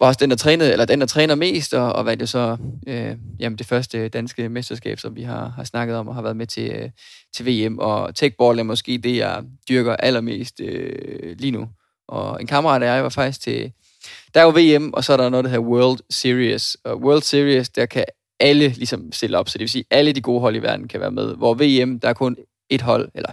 [0.00, 2.56] var også den, der trænede, eller den, der træner mest, og, og vandt jo så
[2.86, 6.36] øh, jamen det første danske mesterskab, som vi har, har snakket om og har været
[6.36, 6.90] med til, øh,
[7.34, 11.68] til VM, og techball er måske det, jeg dyrker allermest øh, lige nu.
[12.08, 13.72] Og en kammerat af jeg var faktisk til,
[14.34, 17.22] der er jo VM, og så er der noget, der hedder World Series, og World
[17.22, 18.04] Series, der kan
[18.40, 21.00] alle ligesom stille op, så det vil sige, alle de gode hold i verden kan
[21.00, 22.36] være med, hvor VM, der er kun
[22.70, 23.30] et hold, eller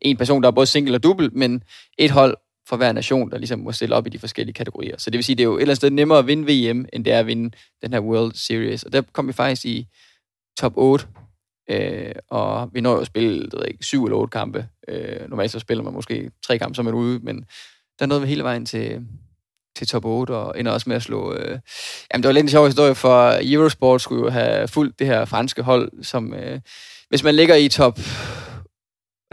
[0.00, 1.62] en person, der er både single og double, men
[1.98, 2.36] et hold
[2.68, 4.98] for hver nation, der ligesom må stille op i de forskellige kategorier.
[4.98, 6.86] Så det vil sige, det er jo et eller andet sted nemmere at vinde VM,
[6.92, 8.82] end det er at vinde den her World Series.
[8.82, 9.86] Og der kom vi faktisk i
[10.58, 11.06] top 8,
[11.70, 14.68] øh, og vi når jo at spille, det ved ikke, syv eller otte kampe.
[14.88, 17.44] Øh, normalt så spiller man måske tre kampe, så er man ude, men
[17.98, 19.06] der nåede vi hele vejen til,
[19.76, 21.34] til top 8, og ender også med at slå...
[21.34, 21.58] Øh,
[22.12, 25.24] jamen, det var lidt en sjov historie, for Eurosport skulle jo have fulgt det her
[25.24, 26.34] franske hold, som...
[26.34, 26.60] Øh,
[27.08, 27.98] hvis man ligger i top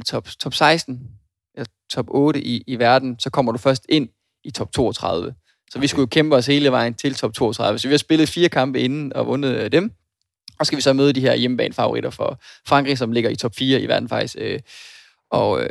[0.05, 0.99] top, top 16,
[1.55, 4.09] eller top 8 i, i verden, så kommer du først ind
[4.43, 5.33] i top 32.
[5.69, 5.81] Så okay.
[5.81, 7.79] vi skulle jo kæmpe os hele vejen til top 32.
[7.79, 9.91] Så vi har spillet fire kampe inden og vundet øh, dem.
[10.59, 13.81] Og skal vi så møde de her hjemmebane-favoritter for Frankrig, som ligger i top 4
[13.81, 14.35] i verden faktisk.
[14.39, 14.59] Øh,
[15.31, 15.69] og øh,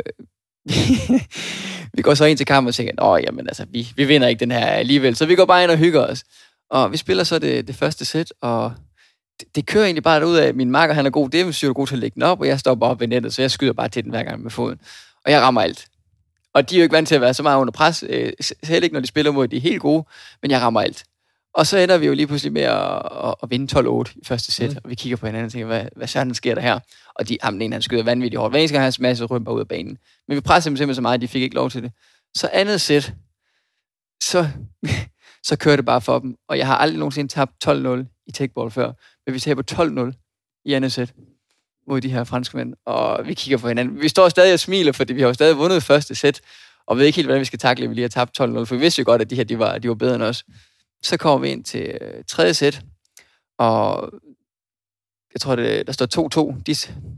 [1.96, 4.40] vi går så ind til kampen og tænker, åh, jamen altså, vi, vi vinder ikke
[4.40, 5.16] den her alligevel.
[5.16, 6.25] Så vi går bare ind og hygger os.
[6.70, 8.73] Og vi spiller så det, det første sæt, og
[9.40, 11.73] det, det kører egentlig bare ud af, at min marker han er god defensiv, er
[11.73, 13.51] god til at lægge den op, og jeg står bare op ved nettet, så jeg
[13.51, 14.79] skyder bare til den hver gang med foden.
[15.25, 15.87] Og jeg rammer alt.
[16.55, 18.85] Og de er jo ikke vant til at være så meget under pres, øh, selv
[18.85, 20.05] ikke når de spiller mod, de helt gode,
[20.42, 21.05] men jeg rammer alt.
[21.54, 24.52] Og så ender vi jo lige pludselig med at, at, at vinde 12-8 i første
[24.52, 24.76] sæt, mm.
[24.84, 26.80] og vi kigger på hinanden og tænker, hvad, hvad sådan sker der her?
[27.14, 28.52] Og de, ham, den ene, han skyder vanvittigt hårdt.
[28.52, 29.98] Hver eneste gang, han smasser rømper ud af banen.
[30.28, 31.92] Men vi pressede dem simpelthen så meget, at de fik ikke lov til det.
[32.36, 33.12] Så andet sæt,
[34.22, 34.48] så,
[35.48, 36.36] så kører det bare for dem.
[36.48, 38.92] Og jeg har aldrig nogensinde tabt 12-0 i techball før
[39.26, 39.62] men vi taber
[40.12, 41.14] 12-0 i andet sæt
[41.88, 44.01] mod de her franskmænd, og vi kigger på hinanden.
[44.01, 46.40] Vi står stadig og smiler, fordi vi har jo stadig vundet første sæt,
[46.86, 48.74] og ved ikke helt, hvordan vi skal takle, at vi lige har tabt 12-0, for
[48.74, 50.44] vi vidste jo godt, at de her de var, de var bedre end os
[51.03, 52.80] så kommer vi ind til øh, tredje sæt,
[53.59, 54.11] og
[55.34, 56.62] jeg tror, det, der står 2-2.
[56.66, 56.74] De,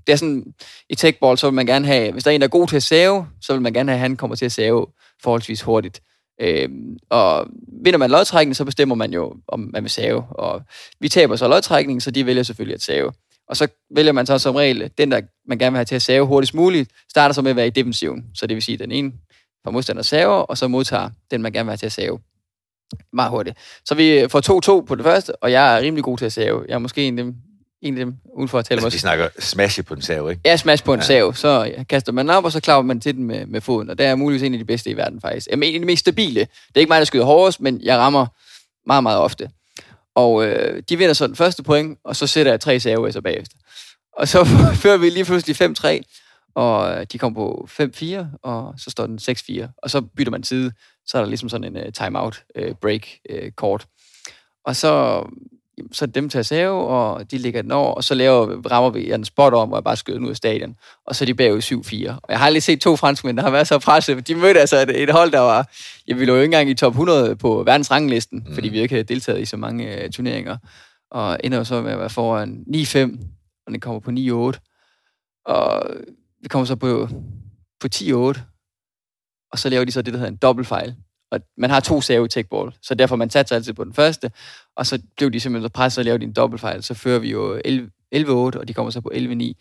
[0.06, 0.54] det er sådan,
[0.88, 2.76] i techball, så vil man gerne have, hvis der er en, der er god til
[2.76, 4.86] at save, så vil man gerne have, at han kommer til at save
[5.22, 6.02] forholdsvis hurtigt.
[6.40, 6.68] Øh,
[7.10, 7.46] og
[7.84, 10.24] vinder man lodtrækningen, så bestemmer man jo, om man vil save.
[10.30, 10.62] Og
[11.00, 13.12] vi taber så lodtrækningen, så de vælger selvfølgelig at save.
[13.48, 16.02] Og så vælger man så som regel, den der man gerne vil have til at
[16.02, 18.24] save hurtigst muligt, starter så med at være i defensiven.
[18.34, 19.12] Så det vil sige, at den ene
[19.64, 22.18] fra modstander saver, og så modtager den, man gerne vil have til at save
[23.12, 23.56] meget hurtigt.
[23.84, 26.64] Så vi får 2-2 på det første, og jeg er rimelig god til at save.
[26.68, 27.34] Jeg er måske en af dem,
[27.82, 30.40] en af dem uden for at tale altså, vi snakker smash på en sav, ikke?
[30.44, 31.06] Ja, smash på en ja.
[31.06, 31.34] sav.
[31.34, 33.90] Så kaster man op, og så klapper man til den med, med foden.
[33.90, 35.46] Og det er muligvis en af de bedste i verden, faktisk.
[35.46, 36.40] Jeg en af de mest stabile.
[36.40, 38.26] Det er ikke mig, der skyder hårdest, men jeg rammer
[38.86, 39.50] meget, meget ofte.
[40.14, 43.56] Og øh, de vinder så den første point, og så sætter jeg tre så bagefter.
[44.16, 44.44] Og så
[44.82, 46.00] fører vi lige pludselig 5-3,
[46.54, 49.66] og de kommer på 5-4, og så står den 6-4.
[49.82, 50.72] Og så bytter man side,
[51.06, 53.86] så er der ligesom sådan en uh, timeout uh, break uh, kort.
[54.64, 55.24] Og så
[55.92, 59.12] så dem til at save, og de ligger den over, og så laver, rammer vi
[59.12, 60.76] en spot om, hvor jeg bare skyder den ud af stadion.
[61.06, 62.10] Og så er de bagud 7-4.
[62.22, 64.28] Og jeg har aldrig set to franskmænd, der har været så presset.
[64.28, 65.70] De mødte altså et, et hold, der var...
[66.06, 68.54] Jeg ville jo ikke engang i top 100 på verdens ranglisten, mm.
[68.54, 70.56] fordi vi ikke havde deltaget i så mange uh, turneringer.
[71.10, 72.98] Og ender jo så med at være foran 9-5,
[73.66, 74.10] og den kommer på
[74.54, 75.44] 9-8.
[75.44, 75.82] Og
[76.42, 77.08] vi kommer så på,
[77.80, 78.40] på 10-8.
[79.52, 80.94] Og så laver de så det, der hedder en dobbeltfejl.
[81.30, 84.30] Og man har to save i techball, så derfor man satser altid på den første,
[84.76, 87.58] og så blev de simpelthen så presset og lavede en dobbeltfejl, så fører vi jo
[87.58, 89.52] 11-8, og de kommer så på 11-9.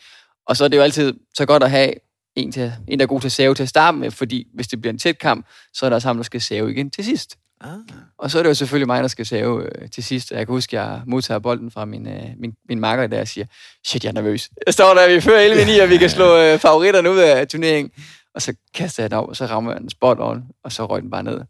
[0.47, 1.93] Og så er det jo altid så godt at have
[2.35, 4.67] en, til, en der er god til at save til at starte med, fordi hvis
[4.67, 7.05] det bliver en tæt kamp, så er der også ham, der skal save igen til
[7.05, 7.37] sidst.
[7.63, 7.77] Ah.
[8.17, 10.31] Og så er det jo selvfølgelig mig, der skal save øh, til sidst.
[10.31, 13.45] Jeg kan huske, at jeg modtager bolden fra min, øh, min, min marker, der siger,
[13.85, 14.49] shit, jeg er nervøs.
[14.65, 17.91] Jeg står der, vi fører 11-9, og vi kan slå øh, favoritterne ud af turneringen.
[18.35, 20.85] Og så kaster jeg den op, og så rammer jeg den spot on, og så
[20.85, 21.41] røg den bare ned.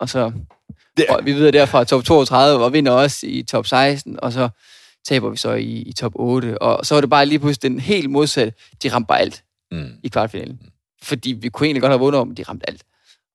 [0.00, 0.32] Og så
[0.96, 1.06] det...
[1.08, 4.48] og vi videre derfra top 32, og vinder også i top 16, og så
[5.08, 6.62] taber vi så i, i top 8.
[6.62, 8.52] Og så var det bare lige pludselig den helt modsatte.
[8.82, 9.90] De ramte bare alt mm.
[10.02, 10.60] i kvartfinalen.
[11.02, 12.82] Fordi vi kunne egentlig godt have vundet om, de ramte alt.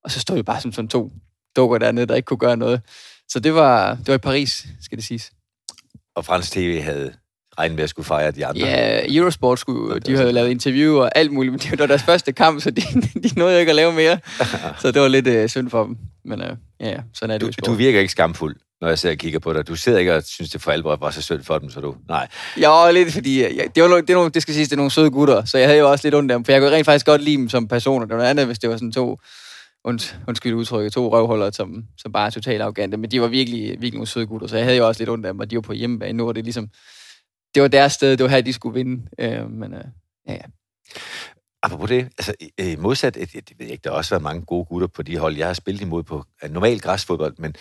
[0.04, 1.12] Og så stod vi bare som sådan to
[1.56, 2.80] dukker dernede, der ikke kunne gøre noget.
[3.28, 5.30] Så det var, det var i Paris, skal det siges.
[6.16, 7.12] Og Frans TV havde
[7.58, 8.60] regnet med at skulle fejre de andre.
[8.60, 12.32] Ja, Eurosport skulle, de havde lavet interview og alt muligt, men det var deres første
[12.32, 12.82] kamp, så de,
[13.28, 14.18] de nåede ikke at lave mere.
[14.80, 15.96] så det var lidt uh, synd for dem.
[16.24, 16.48] Men uh,
[16.80, 19.52] ja, sådan er det du, du virker ikke skamfuld, når jeg ser og kigger på
[19.52, 19.68] dig.
[19.68, 21.94] Du sidder ikke og synes, det for alvor var så synd for dem, så du...
[22.08, 22.28] Nej.
[22.60, 23.40] Ja, lidt fordi...
[23.40, 25.58] Ja, det, var, det, er nogle, det skal siges, det er nogle søde gutter, så
[25.58, 27.36] jeg havde jo også lidt ondt af dem, for jeg kunne rent faktisk godt lide
[27.36, 28.06] dem som personer.
[28.06, 29.18] Det var noget andet, hvis det var sådan to
[29.84, 33.68] und, undskyld udtrykket, to røvhuller, som, som bare er totalt arrogante, men de var virkelig,
[33.68, 35.56] virkelig nogle søde gutter, så jeg havde jo også lidt ondt af dem, og de
[35.56, 36.18] var på hjemmebane.
[36.18, 36.68] Nu og det ligesom,
[37.54, 39.08] det var deres sted, det var her, de skulle vinde.
[39.18, 39.84] Øh, men øh,
[40.28, 40.44] ja, ja.
[41.62, 44.44] Apropos det, altså øh, modsat, det, det ved jeg ikke, der har også været mange
[44.44, 47.54] gode gutter på de hold, jeg har spillet imod på normal græsfodbold, men,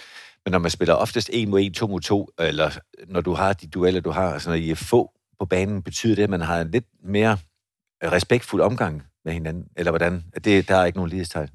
[0.45, 2.71] men når man spiller oftest 1 mod 1, 2 mod to, eller
[3.07, 6.15] når du har de dueller, du har, altså når I er få på banen, betyder
[6.15, 7.37] det, at man har en lidt mere
[8.03, 9.65] respektfuld omgang med hinanden?
[9.77, 10.23] Eller hvordan?
[10.43, 11.49] Det, der er ikke nogen lighedstegn.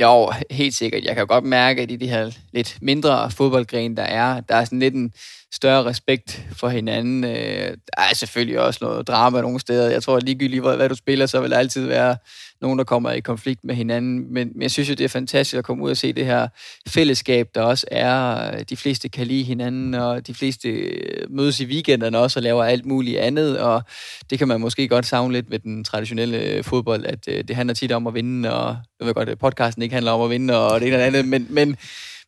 [0.00, 1.04] Jo, helt sikkert.
[1.04, 4.64] Jeg kan godt mærke, at i de her lidt mindre fodboldgrene, der er, der er
[4.64, 5.12] sådan lidt en
[5.52, 7.24] større respekt for hinanden.
[7.24, 9.90] Øh, der er selvfølgelig også noget drama nogle steder.
[9.90, 12.16] Jeg tror, at ligegyldigt hvad du spiller, så vil der altid være
[12.60, 14.32] nogen, der kommer i konflikt med hinanden.
[14.32, 16.48] Men, men jeg synes jo, det er fantastisk at komme ud og se det her
[16.88, 18.62] fællesskab, der også er.
[18.62, 22.64] De fleste kan lide hinanden, og de fleste øh, mødes i weekenderne også og laver
[22.64, 23.58] alt muligt andet.
[23.58, 23.82] Og
[24.30, 27.56] det kan man måske godt savne lidt med den traditionelle øh, fodbold, at øh, det
[27.56, 30.30] handler tit om at vinde, og jeg ved godt, at podcasten ikke handler om at
[30.30, 31.76] vinde, og det ene eller andet, men, men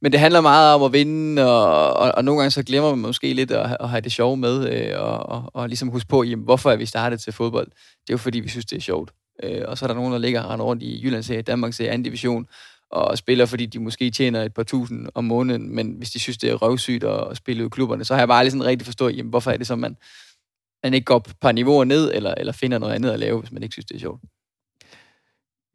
[0.03, 2.99] men det handler meget om at vinde, og, og, og nogle gange så glemmer man
[2.99, 6.22] måske lidt at, at have det sjove med, øh, og, og, og ligesom huske på,
[6.22, 7.66] jamen, hvorfor er vi startet til fodbold?
[7.66, 9.11] Det er jo fordi, vi synes, det er sjovt.
[9.43, 11.90] Øh, og så er der nogen, der ligger og rundt i Jyllands serie, Danmarks serie,
[11.90, 12.47] anden division,
[12.90, 16.38] og spiller, fordi de måske tjener et par tusind om måneden, men hvis de synes,
[16.38, 18.86] det er røvsygt at spille ud i klubberne, så har jeg bare aldrig sådan rigtig
[18.86, 19.97] forstået, jamen, hvorfor er det så, man,
[20.82, 23.53] man ikke går et par niveauer ned, eller, eller finder noget andet at lave, hvis
[23.53, 24.20] man ikke synes, det er sjovt.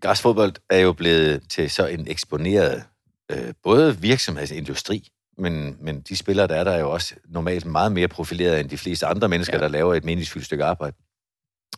[0.01, 2.83] Græsfodbold er jo blevet til så en eksponeret
[3.31, 5.07] øh, både virksomhedsindustri,
[5.37, 8.69] men, men de spillere, der er der, er jo også normalt meget mere profileret end
[8.69, 9.63] de fleste andre mennesker, ja.
[9.63, 10.95] der laver et meningsfyldt stykke arbejde.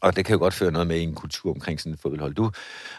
[0.01, 2.33] Og det kan jo godt føre noget med i en kultur omkring sådan et fodboldhold.
[2.33, 2.51] Du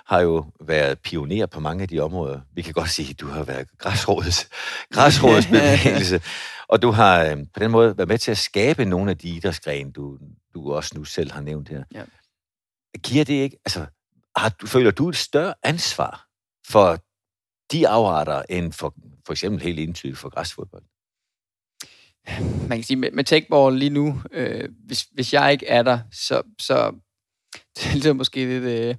[0.06, 2.40] har jo været pioner på mange af de områder.
[2.54, 4.48] Vi kan godt sige, at du har været græsrådets,
[4.94, 6.22] græsrådets bevægelse.
[6.68, 9.28] Og du har øh, på den måde været med til at skabe nogle af de
[9.28, 10.18] idrætsgrene, du,
[10.54, 11.84] du også nu selv har nævnt her.
[11.94, 12.02] Ja.
[13.02, 13.86] Giver det ikke, altså,
[14.36, 16.26] har, føler du et større ansvar
[16.66, 16.98] for
[17.72, 18.94] de afarter end for,
[19.26, 20.82] for eksempel helt indtydigt for græsfodbold?
[22.68, 25.98] Man kan sige, med, med techball lige nu, øh, hvis, hvis jeg ikke er der,
[26.12, 26.92] så, så
[27.76, 28.64] det er ligesom måske lidt...
[28.64, 28.94] Øh,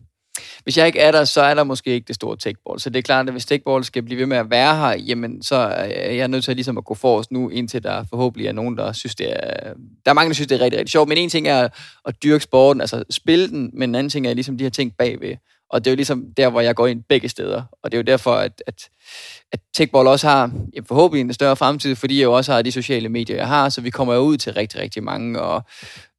[0.63, 2.79] hvis jeg ikke er der, så er der måske ikke det store techball.
[2.79, 5.43] Så det er klart, at hvis techball skal blive ved med at være her, jamen
[5.43, 8.51] så er jeg nødt til at, ligesom at gå forrest nu, indtil der forhåbentlig er
[8.51, 9.73] nogen, der synes, det er...
[10.05, 11.69] Der er mange, der synes, det er rigtig, rigtig sjovt, men en ting er
[12.05, 14.93] at dyrke sporten, altså spille den, men en anden ting er ligesom de her ting
[14.97, 15.35] bagved.
[15.71, 17.63] Og det er jo ligesom der, hvor jeg går ind begge steder.
[17.83, 18.89] Og det er jo derfor, at, at,
[19.51, 22.71] at techball også har jamen, forhåbentlig en større fremtid, fordi jeg jo også har de
[22.71, 25.63] sociale medier, jeg har, så vi kommer jo ud til rigtig, rigtig mange, og,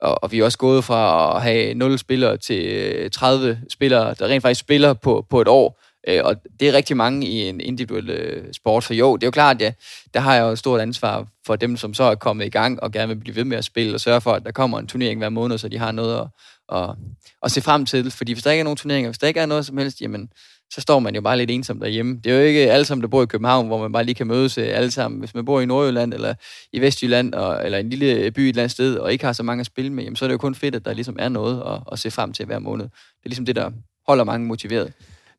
[0.01, 4.15] og, og vi er også gået fra at have 0 spillere til øh, 30 spillere,
[4.19, 5.81] der rent faktisk spiller på, på et år.
[6.09, 9.27] Øh, og det er rigtig mange i en individuel øh, sport, så jo, det er
[9.27, 9.73] jo klart, ja,
[10.15, 12.83] der har jeg jo et stort ansvar for dem, som så er kommet i gang
[12.83, 14.87] og gerne vil blive ved med at spille, og sørge for, at der kommer en
[14.87, 16.27] turnering hver måned, så de har noget at,
[16.75, 16.97] at,
[17.43, 18.11] at se frem til.
[18.11, 20.29] Fordi hvis der ikke er nogen turneringer, hvis der ikke er noget som helst, jamen,
[20.75, 22.21] så står man jo bare lidt ensom derhjemme.
[22.25, 24.27] Det er jo ikke alle sammen, der bor i København, hvor man bare lige kan
[24.27, 25.19] mødes øh, alle sammen.
[25.19, 26.35] Hvis man bor i Nordjylland eller
[26.73, 29.33] i Vestjylland, og, eller en lille øh, by et eller andet sted, og ikke har
[29.33, 31.17] så mange at spille med, jamen, så er det jo kun fedt, at der ligesom
[31.19, 32.85] er noget at, at se frem til hver måned.
[32.85, 33.71] Det er ligesom det, der
[34.07, 34.93] holder mange motiveret.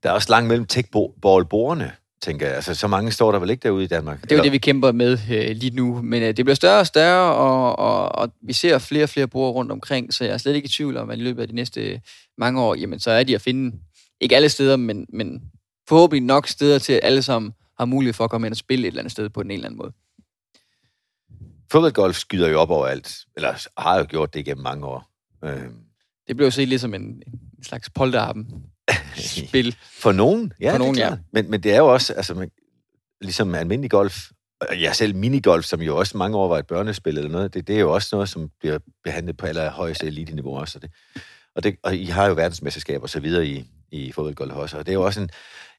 [0.03, 1.45] Der er også langt mellem techball
[2.23, 2.55] tænker jeg.
[2.55, 4.21] Altså, så mange står der vel ikke derude i Danmark?
[4.21, 6.01] Det er jo det, vi kæmper med øh, lige nu.
[6.01, 9.27] Men øh, det bliver større og større, og, og, og vi ser flere og flere
[9.27, 11.47] bord rundt omkring, så jeg er slet ikke i tvivl om, at i løbet af
[11.47, 12.01] de næste
[12.37, 13.77] mange år, jamen, så er de at finde,
[14.21, 15.41] ikke alle steder, men, men
[15.89, 18.87] forhåbentlig nok steder til, at alle sammen har mulighed for at komme ind og spille
[18.87, 19.91] et eller andet sted på en eller anden måde.
[21.71, 25.09] Fodboldgolf skyder jo op overalt, eller har jo gjort det igennem mange år.
[25.43, 25.63] Øh.
[26.27, 27.01] Det blev set ligesom en,
[27.57, 28.63] en slags polterappen
[29.15, 29.75] spil.
[29.91, 30.73] For nogen, ja.
[30.73, 31.17] For nogen, ja.
[31.33, 32.47] Men, men det er jo også, altså,
[33.21, 34.29] ligesom almindelig golf,
[34.71, 37.75] ja, selv minigolf, som jo også mange år var et børnespil eller noget, det, det
[37.75, 40.77] er jo også noget, som bliver behandlet på allerhøjeste elite-niveau også.
[40.77, 40.91] Og, det,
[41.55, 44.85] og, det, og I har jo verdensmesterskaber og så videre i, i fodboldgolf også, og
[44.85, 45.29] det er jo også en,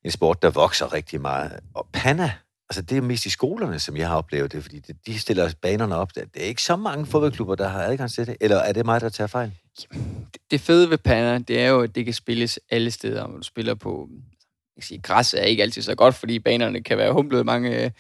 [0.05, 1.61] en sport, der vokser rigtig meget.
[1.75, 2.33] Og Panna,
[2.71, 5.97] altså det er mest i skolerne, som jeg har oplevet det, fordi de stiller banerne
[5.97, 6.15] op.
[6.15, 9.01] Det er ikke så mange fodboldklubber, der har adgang til det, eller er det mig,
[9.01, 9.53] der tager fejl?
[10.51, 13.23] Det fede ved Panna, det er jo, at det kan spilles alle steder.
[13.23, 14.09] Om du spiller på
[14.77, 17.85] jeg kan sige, græs er ikke altid så godt, fordi banerne kan være humlet mange
[17.85, 17.91] øh,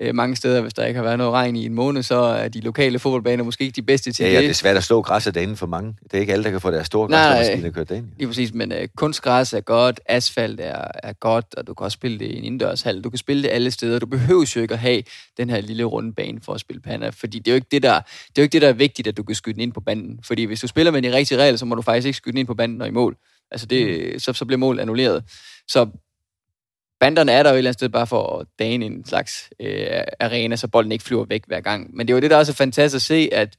[0.00, 2.48] øh, mange steder, hvis der ikke har været noget regn i en måned, så er
[2.48, 4.36] de lokale fodboldbaner måske ikke de bedste til ja, det.
[4.36, 5.94] Ja, det er svært at slå græsset derinde for mange.
[6.02, 8.08] Det er ikke alle, der kan få deres store græsmaskiner kørt derinde.
[8.18, 11.94] Lige præcis, men øh, kunstgræs er godt, asfalt er, er godt, og du kan også
[11.94, 13.00] spille det i en indendørshal.
[13.00, 13.98] Du kan spille det alle steder.
[13.98, 15.02] Du behøver jo ikke at have
[15.36, 17.82] den her lille runde bane for at spille panna, fordi det er jo ikke det,
[17.82, 19.72] der, det er, jo ikke det, der er vigtigt, at du kan skyde den ind
[19.72, 20.18] på banden.
[20.22, 22.38] Fordi hvis du spiller med de rigtige regler, så må du faktisk ikke skyde den
[22.38, 23.16] ind på banden og i mål.
[23.50, 24.18] Altså det, mm.
[24.18, 25.24] så, så bliver mål annulleret.
[25.68, 25.86] Så
[27.04, 29.86] banderne er der jo et eller andet sted bare for at dane en slags øh,
[30.20, 31.96] arena, så bolden ikke flyver væk hver gang.
[31.96, 33.56] Men det er jo det, der også er fantastisk at se, at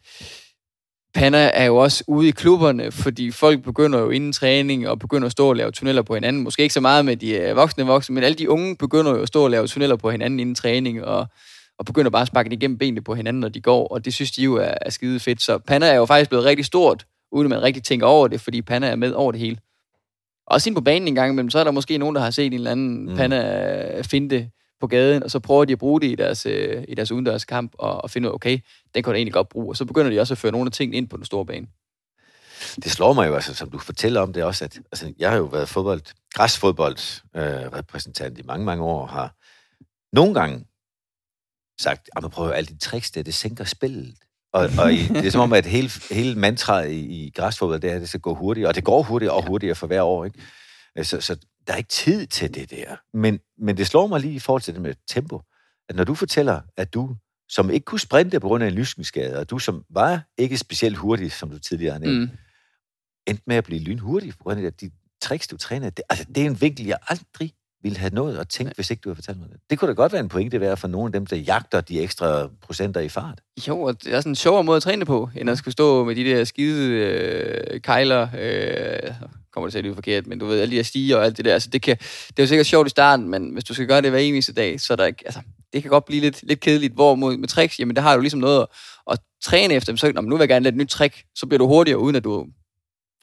[1.14, 5.26] Panna er jo også ude i klubberne, fordi folk begynder jo inden træning og begynder
[5.26, 6.44] at stå og lave tunneller på hinanden.
[6.44, 9.22] Måske ikke så meget med de øh, voksne voksne, men alle de unge begynder jo
[9.22, 11.28] at stå og lave tunneller på hinanden inden træning, og,
[11.80, 14.32] og begynder bare at sparke igennem benene på hinanden, når de går, og det synes
[14.32, 15.42] de jo er, er skide fedt.
[15.42, 18.42] Så Panna er jo faktisk blevet rigtig stort, uden at man rigtig tænker over det,
[18.42, 19.58] fordi Panna er med over det hele.
[20.48, 22.46] Også ind på banen en gang imellem, så er der måske nogen, der har set
[22.46, 23.16] en eller anden mm.
[23.16, 26.96] panna finte på gaden, og så prøver de at bruge det i deres, øh, i
[26.96, 28.60] deres udendørs kamp, og, og finde ud af, okay,
[28.96, 29.70] den kan du egentlig godt bruge.
[29.70, 31.68] Og så begynder de også at føre nogle af tingene ind på den store bane.
[32.76, 35.38] Det slår mig jo, altså, som du fortæller om det også, at altså, jeg har
[35.38, 36.02] jo været fodbold,
[36.34, 39.36] græsfodbold øh, repræsentant i mange, mange år, har
[40.16, 40.66] nogle gange
[41.82, 44.16] sagt, at man prøver alle de tricks der, det sænker spillet.
[44.56, 47.92] Og, og i, det er som om, at hele, hele mantraet i, i græsfodbold, det
[47.92, 50.26] er, at det skal gå hurtigt, og det går hurtigere og hurtigere for hver år.
[50.26, 50.40] Ikke?
[50.98, 51.36] Øh, så, så
[51.68, 52.96] der er ikke tid til det der.
[53.14, 55.42] Men, men det slår mig lige i forhold til det med tempo,
[55.90, 57.16] at når du fortæller, at du
[57.50, 60.98] som ikke kunne sprinte på grund af en lyskenskade, og du som var ikke specielt
[60.98, 62.38] hurtig, som du tidligere har nævnt, mm.
[63.28, 64.92] endte med at blive lynhurtig på grund af de
[65.22, 65.90] tricks, du træner.
[65.90, 67.54] Det, altså, det er en vinkel, jeg aldrig
[67.86, 69.60] ville have nået at tænke, hvis ikke du havde fortalt mig det.
[69.70, 72.02] Det kunne da godt være en pointe være for nogle af dem, der jagter de
[72.02, 73.42] ekstra procenter i fart.
[73.68, 76.04] Jo, og det er sådan en sjovere måde at træne på, end at skulle stå
[76.04, 79.12] med de der skide øh, kejler, øh,
[79.54, 81.38] kommer det til at lyde forkert, men du ved, alle de der stiger og alt
[81.38, 81.54] det der.
[81.54, 84.02] Altså, det, kan, det er jo sikkert sjovt i starten, men hvis du skal gøre
[84.02, 85.40] det hver eneste dag, så er der ikke, altså,
[85.74, 86.94] det kan godt blive lidt, lidt kedeligt.
[86.94, 88.68] Hvor med, med tricks, jamen der har du ligesom noget at,
[89.12, 89.96] at træne efter.
[89.96, 92.24] Så, nu vil jeg gerne lade et nyt trick, så bliver du hurtigere, uden at
[92.24, 92.48] du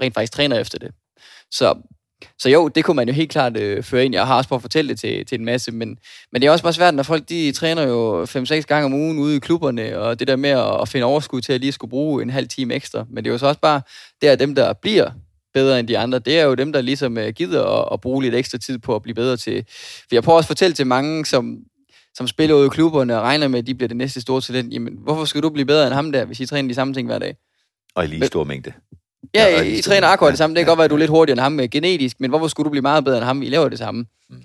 [0.00, 0.90] rent faktisk træner efter det.
[1.50, 1.74] Så
[2.38, 4.14] så jo, det kunne man jo helt klart øh, føre ind.
[4.14, 5.98] Jeg har også på at fortælle det til, til en masse, men,
[6.32, 9.18] men det er også bare svært, når folk de træner jo 5-6 gange om ugen
[9.18, 11.90] ude i klubberne, og det der med at, at finde overskud til at lige skulle
[11.90, 13.04] bruge en halv time ekstra.
[13.10, 13.82] Men det er jo så også bare,
[14.20, 15.10] det er dem, der bliver
[15.54, 18.22] bedre end de andre, det er jo dem, der ligesom øh, gider at, at bruge
[18.22, 19.64] lidt ekstra tid på at blive bedre til.
[19.68, 21.58] For jeg prøver også at fortælle til mange, som,
[22.14, 24.72] som spiller ude i klubberne og regner med, at de bliver det næste store talent.
[24.72, 27.08] Jamen, hvorfor skal du blive bedre end ham der, hvis I træner de samme ting
[27.08, 27.36] hver dag?
[27.94, 28.72] Og i lige stor mængde.
[29.34, 30.56] Ja, I, I træner akkurat det samme.
[30.56, 30.70] Det kan ja.
[30.70, 32.82] godt være, at du er lidt hurtigere end ham genetisk, men hvorfor skulle du blive
[32.82, 33.42] meget bedre end ham?
[33.42, 34.04] I laver det samme.
[34.30, 34.36] Mm.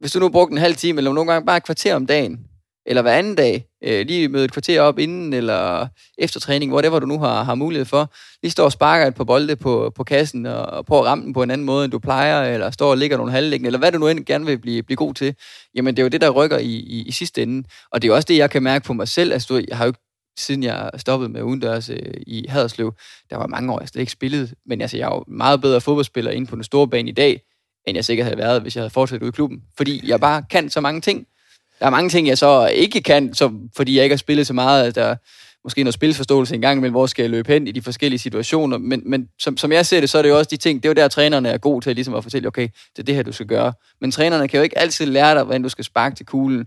[0.00, 2.40] Hvis du nu brugte en halv time, eller nogle gange bare et kvarter om dagen,
[2.86, 5.86] eller hver anden dag, øh, lige møde et kvarter op inden, eller
[6.18, 8.12] efter træning, whatever du nu har, har mulighed for,
[8.42, 11.24] lige står og sparker et par bolde på, på kassen, og, og prøver at ramme
[11.24, 13.78] den på en anden måde, end du plejer, eller står og ligger nogle halvlæggende, eller
[13.78, 15.34] hvad du nu end gerne vil blive, blive god til,
[15.74, 17.68] jamen det er jo det, der rykker i, i, i sidste ende.
[17.92, 19.32] Og det er jo også det, jeg kan mærke på mig selv.
[19.32, 20.00] Altså, jeg har jo ikke
[20.38, 22.94] siden jeg stoppede med udendørs øh, i Haderslev,
[23.30, 24.50] der var mange år, jeg slet ikke spillede.
[24.66, 27.42] men altså, jeg er jo meget bedre fodboldspiller inde på den store bane i dag,
[27.86, 29.62] end jeg sikkert havde været, hvis jeg havde fortsat ude i klubben.
[29.76, 31.26] Fordi jeg bare kan så mange ting.
[31.78, 34.52] Der er mange ting, jeg så ikke kan, så, fordi jeg ikke har spillet så
[34.52, 34.94] meget.
[34.94, 35.16] Der er
[35.64, 38.78] måske noget spilforståelse engang, men hvor skal jeg løbe hen i de forskellige situationer.
[38.78, 40.88] Men, men som, som jeg ser det, så er det jo også de ting, det
[40.88, 43.22] er jo der, trænerne er gode til ligesom at fortælle, okay, det er det her,
[43.22, 43.72] du skal gøre.
[44.00, 46.66] Men trænerne kan jo ikke altid lære dig, hvordan du skal sparke til kuglen,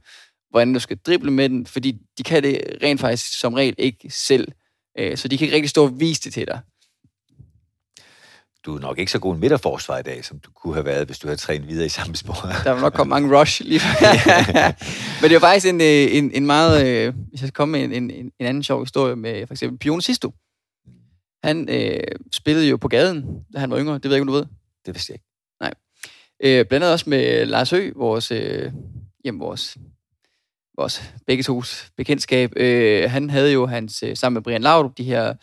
[0.55, 4.09] hvordan du skal drible med den, fordi de kan det rent faktisk som regel ikke
[4.09, 4.47] selv.
[4.99, 6.59] Øh, så de kan ikke rigtig stå og vise det til dig
[8.65, 11.05] du er nok ikke så god en midterforsvar i dag, som du kunne have været,
[11.05, 12.33] hvis du havde trænet videre i samme spor.
[12.63, 13.81] Der var nok kommet mange rush lige
[15.21, 16.87] Men det var faktisk en, øh, en, en meget...
[16.87, 19.79] Øh, hvis jeg skal komme med en, en, en anden sjov historie med for eksempel
[19.79, 20.33] Pione Sisto.
[21.43, 21.99] Han øh,
[22.31, 23.93] spillede jo på gaden, da han var yngre.
[23.93, 24.45] Det ved jeg ikke, om du ved.
[24.85, 25.25] Det vidste jeg ikke.
[25.61, 25.73] Nej.
[26.43, 28.71] Øh, blandt andet også med Lars Ø, vores, øh,
[29.25, 29.77] jamen vores,
[30.77, 32.53] vores begge tos bekendtskab.
[32.55, 35.33] Øh, han havde jo hans, øh, sammen med Brian Laudrup, de her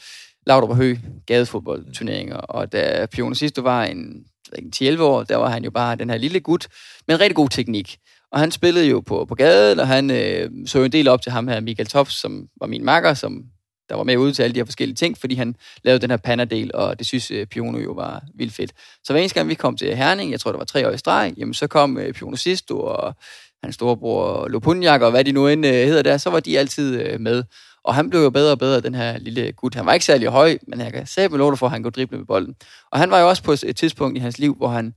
[0.47, 4.25] Laudrup Hø gadefodboldturneringer, og da Pione sidst var en,
[4.59, 6.69] en 10-11 år, der var han jo bare den her lille gut
[7.09, 7.99] med en rigtig god teknik.
[8.33, 11.23] Og han spillede jo på, på gaden, og han øh, så jo en del op
[11.23, 13.45] til ham her, Michael Tops, som var min makker, som
[13.89, 16.17] der var med ude til alle de her forskellige ting, fordi han lavede den her
[16.17, 18.73] panadel, og det synes øh, Piono jo var vildt fedt.
[19.05, 20.99] Så hver eneste gang vi kom til Herning, jeg tror det var tre år i
[20.99, 23.15] streg, jamen så kom øh, Piono Sisto og
[23.63, 27.01] hans storebror Lopunjak og hvad de nu end øh, hedder der, så var de altid
[27.01, 27.45] øh, med.
[27.85, 29.75] Og han blev jo bedre og bedre, den her lille gut.
[29.75, 31.91] Han var ikke særlig høj, men jeg kan sige med lov for, at han kunne
[31.91, 32.55] drible med bolden.
[32.93, 34.95] Og han var jo også på et tidspunkt i hans liv, hvor han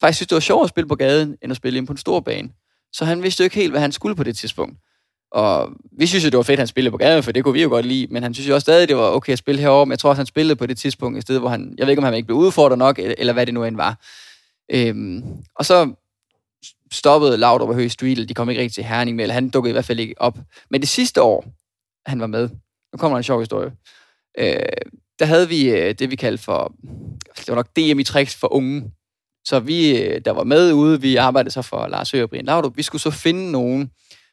[0.00, 1.96] faktisk synes, det var sjovere at spille på gaden, end at spille ind på en
[1.96, 2.48] stor bane.
[2.92, 4.76] Så han vidste jo ikke helt, hvad han skulle på det tidspunkt.
[5.32, 7.54] Og vi synes jo, det var fedt, at han spillede på gaden, for det kunne
[7.54, 8.06] vi jo godt lide.
[8.10, 9.86] Men han synes jo også stadig, det var okay at spille herovre.
[9.86, 11.74] Men jeg tror også, han spillede på det tidspunkt et sted, hvor han...
[11.78, 14.00] Jeg ved ikke, om han ikke blev udfordret nok, eller hvad det nu end var.
[14.70, 15.22] Øhm,
[15.56, 15.94] og så
[16.92, 19.70] stoppede Laudrup og Høgh Street, de kom ikke rigtig til Herning med, eller han dukkede
[19.70, 20.38] i hvert fald ikke op.
[20.70, 21.44] Men det sidste år,
[22.06, 22.48] han var med.
[22.92, 23.72] Nu kommer der en sjov historie.
[24.38, 24.56] Øh,
[25.18, 26.74] der havde vi øh, det, vi kaldte for,
[27.38, 28.90] det var nok DM i tricks for unge.
[29.44, 32.44] Så vi, øh, der var med ude, vi arbejdede så for Lars Høgh og Brian
[32.44, 33.90] Laudrup, vi skulle så finde nogen,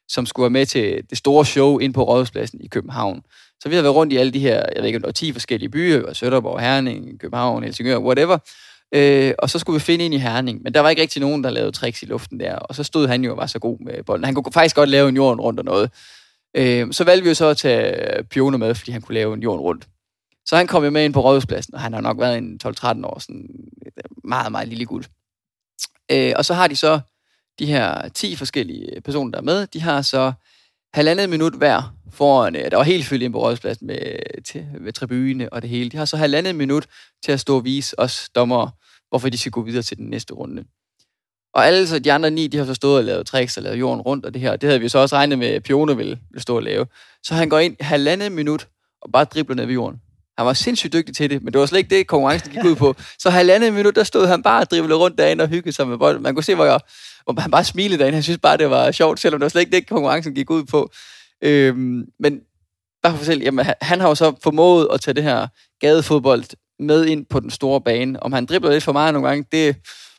[0.08, 3.22] som skulle være med til det store show ind på Rådhuspladsen i København.
[3.60, 5.14] Så vi havde været rundt i alle de her, jeg ved ikke, om der var
[5.14, 8.38] 10 forskellige byer, Sønderborg, Herning, København, Helsingør, whatever.
[8.92, 11.44] Øh, og så skulle vi finde ind i Herning, men der var ikke rigtig nogen,
[11.44, 12.56] der lavede tricks i luften der.
[12.56, 14.26] Og så stod han jo og var så god med bolden.
[14.26, 15.92] Han kunne faktisk godt lave en jorden rundt og noget.
[16.54, 19.44] Øh, så valgte vi jo så at tage Pione med, fordi han kunne lave en
[19.44, 19.88] jorden rundt.
[20.46, 22.68] Så han kom jo med ind på Rådhuspladsen, og han har nok været en 12-13
[23.06, 23.50] år, sådan
[23.86, 25.06] øh, meget, meget lille guld.
[26.12, 27.00] Øh, og så har de så
[27.60, 30.34] de her 10 forskellige personer, der er med, de har så
[30.94, 34.00] halvandet minut hver foran, øh, der var helt fyldt ind på rådspladsen med,
[34.44, 35.90] til, med tribune og det hele.
[35.90, 36.86] De har så halvandet minut
[37.26, 38.70] til at stå og vise os dommer,
[39.10, 40.64] hvorfor de skal gå videre til den næste runde.
[41.54, 43.80] Og alle så de andre ni, de har så stået og lavet tricks og lavet
[43.80, 44.56] jorden rundt og det her.
[44.56, 46.86] Det havde vi så også regnet med, at Pione ville, ville stå og lave.
[47.24, 48.68] Så han går ind halvandet minut
[49.02, 50.02] og bare dribler ned ved jorden.
[50.38, 52.76] Han var sindssygt dygtig til det, men det var slet ikke det, konkurrencen gik ud
[52.76, 52.96] på.
[53.20, 55.98] Så halvandet minut, der stod han bare og driblede rundt derinde og hyggede sig med
[55.98, 56.24] bolden.
[56.24, 56.80] Man kunne se, hvor, jeg,
[57.24, 58.16] hvor han bare smilede derinde.
[58.16, 60.64] Han synes bare, det var sjovt, selvom det var slet ikke det, konkurrencen gik ud
[60.64, 60.92] på.
[61.42, 62.42] Øhm, men
[63.04, 65.48] bare for selv, jamen, han har jo så formået at tage det her
[65.80, 66.44] gadefodbold
[66.80, 68.24] med ind på den store bane.
[68.24, 69.76] Om han dribler lidt for meget nogle gange, det,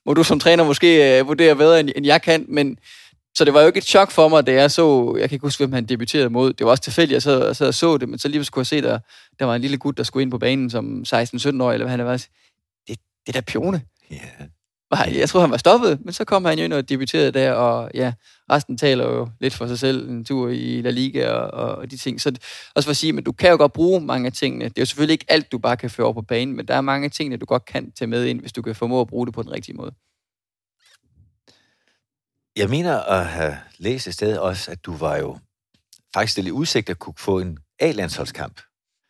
[0.07, 2.79] må du som træner måske uh, vurdere bedre, end, end jeg kan, men
[3.35, 5.47] så det var jo ikke et chok for mig, da jeg så, jeg kan ikke
[5.47, 6.53] huske, hvem han debuterede mod.
[6.53, 8.63] Det var også tilfældigt, jeg sad, jeg sad og så det, men så lige skulle
[8.63, 8.99] jeg se, der,
[9.39, 11.15] der var en lille gut, der skulle ind på banen som 16-17
[11.63, 12.17] år, eller hvad han var.
[12.89, 13.83] Det, det der pione.
[14.13, 15.19] Yeah.
[15.19, 17.91] Jeg tror, han var stoppet, men så kom han jo ind og debuterede der, og
[17.95, 18.13] ja,
[18.51, 21.97] resten taler jo lidt for sig selv, en tur i La Liga og, og de
[21.97, 22.21] ting.
[22.21, 22.39] Så
[22.75, 24.65] også for at sige, men du kan jo godt bruge mange af tingene.
[24.65, 26.75] Det er jo selvfølgelig ikke alt, du bare kan føre over på banen, men der
[26.75, 29.27] er mange tingene, du godt kan tage med ind, hvis du kan formå at bruge
[29.27, 29.93] det på den rigtige måde.
[32.57, 35.39] Jeg mener at have læst et sted også, at du var jo
[36.15, 38.61] faktisk stillet udsigt at kunne få en A-landsholdskamp.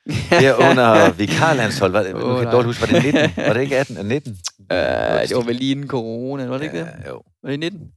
[0.41, 3.45] Her under vikarlandshold, var det, oh, nu kan dårligt huske, var det 19?
[3.47, 4.33] Var det ikke 18 og 19?
[4.33, 7.05] Uh, det var vel lige inden corona, var det ikke ja, det?
[7.09, 7.23] Jo.
[7.43, 7.93] Var det 19?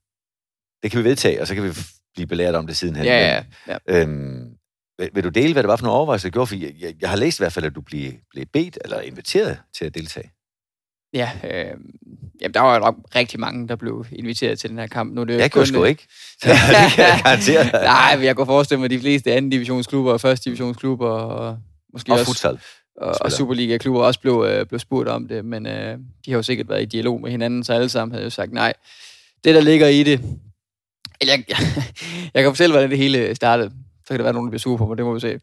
[0.84, 1.70] Det kan vi vedtage, og så kan vi
[2.14, 3.06] blive belært om det sidenhen.
[3.06, 3.44] Ja, ja.
[3.68, 4.02] ja.
[4.02, 4.50] Øhm,
[4.98, 6.48] vil, vil du dele, hvad det var for nogle overvejelser, du gjorde?
[6.48, 9.02] For jeg, jeg, jeg har læst i hvert fald, at du blev, blev bedt eller
[9.02, 10.32] inviteret til at deltage.
[11.14, 11.78] Ja, øh,
[12.42, 15.14] jamen, der var jo nok rigtig mange, der blev inviteret til den her kamp.
[15.14, 16.08] Nu er det jeg kunne sgu ikke.
[16.42, 19.52] Så det kan jeg garantere Nej, men jeg kunne forestille mig, at de fleste anden
[19.52, 21.58] divisionsklubber og første divisionsklubber og
[21.94, 22.26] måske og også...
[22.26, 22.60] Futsal.
[22.98, 26.44] Og, og Superliga-klubber også blev, øh, blev spurgt om det, men øh, de har jo
[26.44, 28.74] sikkert været i dialog med hinanden, så alle sammen havde jo sagt nej.
[29.44, 30.22] Det, der ligger i det,
[31.28, 31.58] jeg, jeg,
[32.34, 33.72] jeg kan fortælle, hvordan det hele startede.
[34.04, 35.40] Så kan der være, nogen der bliver sure på mig, det må vi se.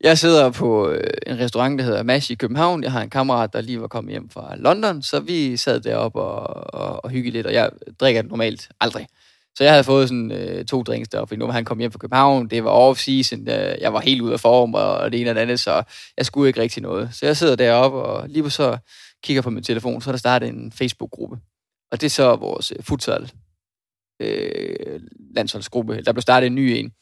[0.00, 2.82] Jeg sidder på øh, en restaurant, der hedder Mash i København.
[2.82, 6.20] Jeg har en kammerat, der lige var kommet hjem fra London, så vi sad deroppe
[6.20, 7.70] og, og, og hyggede lidt, og jeg
[8.00, 9.06] drikker det normalt aldrig.
[9.56, 11.92] Så jeg havde fået sådan øh, to drinks deroppe, fordi nu var han kommet hjem
[11.92, 15.30] fra København, det var off-season, øh, jeg var helt ude af form, og det ene
[15.30, 15.82] og det andet, så
[16.16, 17.08] jeg skulle ikke rigtig noget.
[17.12, 18.78] Så jeg sidder deroppe, og lige så
[19.24, 21.36] kigger på min telefon, så er der startet en Facebook-gruppe.
[21.92, 23.30] Og det er så vores øh, futsal
[24.20, 25.00] øh,
[25.34, 26.02] landsholdsgruppe.
[26.02, 26.92] Der blev startet en ny en,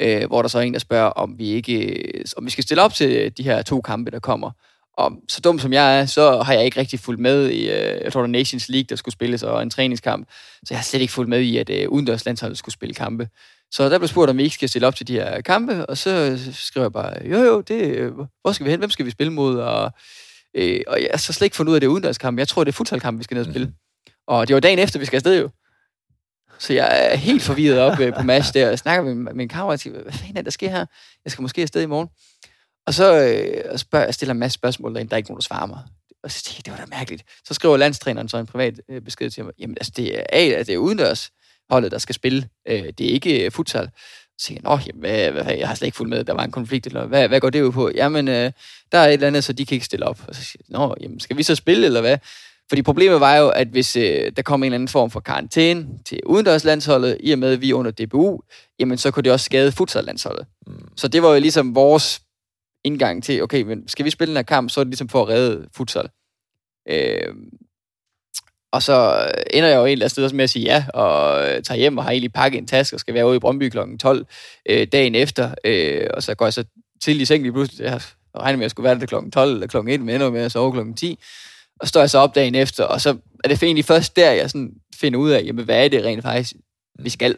[0.00, 2.82] øh, hvor der så er en, der spørger, om vi ikke om vi skal stille
[2.82, 4.50] op til de her to kampe, der kommer.
[4.96, 8.00] Og så dum som jeg er, så har jeg ikke rigtig fulgt med i, øh,
[8.04, 10.28] jeg tror, der Nations League, der skulle spilles, og en træningskamp.
[10.52, 13.28] Så jeg har slet ikke fulgt med i, at øh, udendørslandsholdet skulle spille kampe.
[13.72, 15.98] Så der blev spurgt, om vi ikke skal stille op til de her kampe, og
[15.98, 19.10] så skriver jeg bare, jo jo, det, øh, hvor skal vi hen, hvem skal vi
[19.10, 19.58] spille mod?
[19.58, 19.92] Og,
[20.54, 22.38] øh, og jeg har så slet ikke fundet ud af, det udendørskamp.
[22.38, 23.66] Jeg tror, det er futsalkamp, vi skal ned og spille.
[23.66, 23.74] Mm.
[24.26, 25.50] Og det var dagen efter, vi skal afsted jo.
[26.60, 29.48] Så jeg er helt forvirret op øh, på match der, og snakker med, min, min
[29.48, 30.86] kammerat og hvad fanden er der sker her?
[31.24, 32.08] Jeg skal måske afsted i morgen.
[32.86, 35.66] Og så øh, spørger, jeg stiller en masse spørgsmål, der er ikke nogen, der svarer
[35.66, 35.82] mig.
[36.22, 37.24] Og så tænker jeg, det var da mærkeligt.
[37.44, 40.44] Så skriver landstræneren så en privat øh, besked til mig, jamen altså, det er, A,
[40.58, 41.30] det er udendørs
[41.70, 42.48] holdet, der skal spille.
[42.68, 43.90] Øh, det er ikke øh, futsal.
[44.38, 46.44] Så siger jeg, nå, jamen, hvad, hvad, jeg har slet ikke fulgt med, der var
[46.44, 47.90] en konflikt, eller hvad, hvad går det ud på?
[47.94, 48.52] Jamen, øh,
[48.92, 50.20] der er et eller andet, så de kan ikke stille op.
[50.28, 52.18] Og så siger jeg, nå, jamen, skal vi så spille, eller hvad?
[52.70, 55.86] Fordi problemet var jo, at hvis øh, der kom en eller anden form for karantæne
[56.06, 58.40] til udendørslandsholdet, i og med, at vi er under DBU,
[58.78, 60.46] jamen så kunne det også skade futsallandsholdet.
[60.66, 60.88] Mm.
[60.96, 62.22] Så det var jo ligesom vores
[62.84, 65.22] indgang til, okay, men skal vi spille den her kamp, så er det ligesom for
[65.22, 66.08] at redde futsal.
[66.88, 67.34] Øh,
[68.72, 72.04] og så ender jeg jo anden sted med at sige ja, og tager hjem og
[72.04, 73.78] har egentlig pakket en taske og skal være ude i Brøndby kl.
[74.00, 74.26] 12
[74.68, 75.54] øh, dagen efter.
[75.64, 76.64] Øh, og så går jeg så
[77.02, 77.84] til i seng lige pludselig.
[77.84, 78.00] Jeg
[78.36, 79.30] regner med, at jeg skulle være der kl.
[79.30, 79.76] 12 eller kl.
[79.76, 80.94] 1, men ender med at sove kl.
[80.96, 81.18] 10.
[81.80, 84.50] Og står jeg så op dagen efter, og så er det egentlig først der, jeg
[84.50, 86.52] sådan finder ud af, jamen, hvad er det rent faktisk,
[86.98, 87.36] vi skal.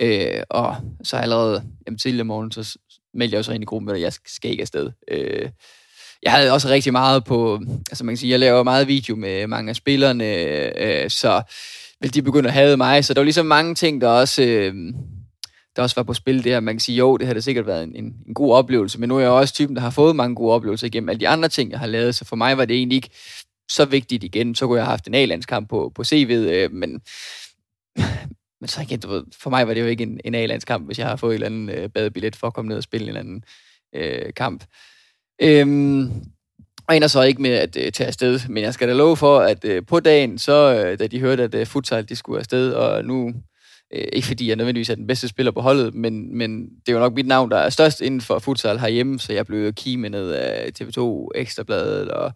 [0.00, 2.78] Øh, og så allerede jamen, tidligere morgen, så
[3.14, 4.90] meldte jeg så ind i gruppen, at jeg skal ikke afsted.
[5.10, 5.48] Øh,
[6.22, 7.60] jeg havde også rigtig meget på,
[7.90, 10.24] altså man kan sige, jeg laver meget video med mange af spillerne,
[10.82, 11.42] øh, så
[12.00, 14.74] vil de begynde at have mig, så der var ligesom mange ting, der også, øh,
[15.76, 16.60] der også var på spil der.
[16.60, 19.08] Man kan sige, jo, det har da sikkert været en, en, en god oplevelse, men
[19.08, 21.48] nu er jeg også typen, der har fået mange gode oplevelser igennem alle de andre
[21.48, 23.10] ting, jeg har lavet, så for mig var det egentlig ikke
[23.68, 24.54] så vigtigt igen.
[24.54, 26.90] Så kunne jeg have haft en A-landskamp på, på CV'et, øh, men,
[28.60, 30.98] men så igen, du ved, for mig var det jo ikke en, en A-landskamp, hvis
[30.98, 33.08] jeg har fået en eller anden øh, badebillet for at komme ned og spille en
[33.08, 33.44] eller anden
[33.94, 34.64] øh, kamp.
[35.42, 36.12] Øhm,
[36.88, 39.40] og ender så ikke med at øh, tage afsted, men jeg skal da love for,
[39.40, 42.72] at øh, på dagen, så øh, da de hørte, at øh, futsal de skulle afsted,
[42.72, 43.32] og nu,
[43.94, 46.92] øh, ikke fordi jeg nødvendigvis er den bedste spiller på holdet, men, men det er
[46.92, 50.08] jo nok mit navn, der er størst inden for futsal herhjemme, så jeg blev kime
[50.08, 52.32] ned af TV2 Ekstrabladet, og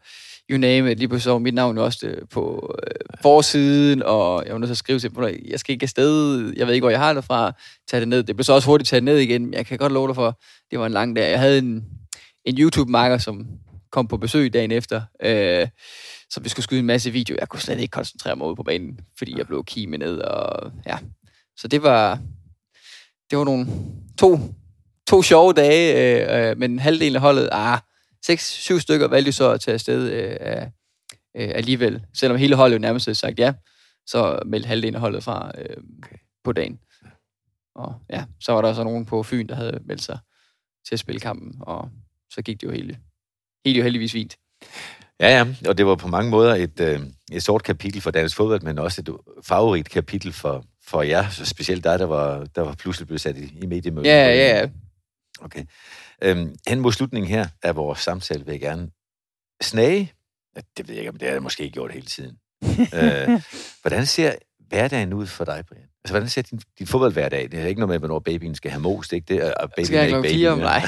[0.51, 4.53] you name it, lige på så mit navn også det, på øh, forsiden, og jeg
[4.53, 6.91] var nødt til at skrive til dem, jeg skal ikke afsted, jeg ved ikke, hvor
[6.91, 7.53] jeg har det fra,
[7.91, 8.23] tage det ned.
[8.23, 10.41] Det blev så også hurtigt taget ned igen, men jeg kan godt love dig for,
[10.71, 11.31] det var en lang dag.
[11.31, 11.85] Jeg havde en,
[12.45, 13.47] en YouTube-marker, som
[13.93, 15.69] kom på besøg dagen efter, øh,
[16.31, 17.37] så vi skulle skyde en masse video.
[17.41, 20.73] Jeg kunne slet ikke koncentrere mig ud på banen, fordi jeg blev kimet ned, og
[20.87, 20.99] ja.
[21.57, 22.19] Så det var,
[23.31, 23.67] det var nogle
[24.19, 24.39] to,
[25.09, 27.79] to sjove dage, øh, øh, men halvdelen af holdet, ah,
[28.25, 30.63] seks, syv stykker valgte så at tage afsted øh,
[31.37, 32.03] øh, alligevel.
[32.15, 33.53] Selvom hele holdet jo nærmest havde sagt ja,
[34.07, 36.17] så meldte halvdelen af holdet fra øh, okay.
[36.45, 36.79] på dagen.
[37.75, 40.19] Og ja, så var der så nogen på Fyn, der havde meldt sig
[40.89, 41.91] til at spille kampen, og
[42.31, 42.99] så gik det jo helt,
[43.65, 44.37] helt jo heldigvis fint.
[45.21, 47.01] Ja, ja, og det var på mange måder et, øh,
[47.33, 51.45] et sort kapitel for dansk fodbold, men også et favorit kapitel for, for jer, så
[51.45, 54.09] specielt dig, der var, der var pludselig blevet sat i, i mediemødet.
[54.09, 54.69] Ja, ja, ja.
[55.41, 55.65] Okay.
[56.23, 58.91] Øhm, hen mod slutningen her af vores samtale vil jeg gerne
[59.63, 60.13] snage.
[60.77, 62.37] Det ved jeg ikke, om det har jeg måske ikke gjort hele tiden.
[63.03, 63.41] øh,
[63.83, 64.33] hvordan ser
[64.69, 65.83] hverdagen ud for dig, Brian?
[66.05, 67.49] Altså, hvordan ser din, din fodboldhverdag?
[67.51, 69.35] Det er ikke noget med, hvornår babyen skal have most, ikke?
[69.35, 70.59] Det er, babyen skal jeg ikke babyen.
[70.59, 70.83] Nej.